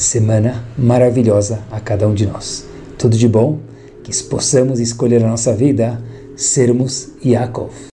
[0.00, 2.66] semana maravilhosa a cada um de nós.
[2.98, 3.58] Tudo de bom,
[4.02, 6.02] que possamos escolher a nossa vida,
[6.36, 7.89] sermos Yaakov.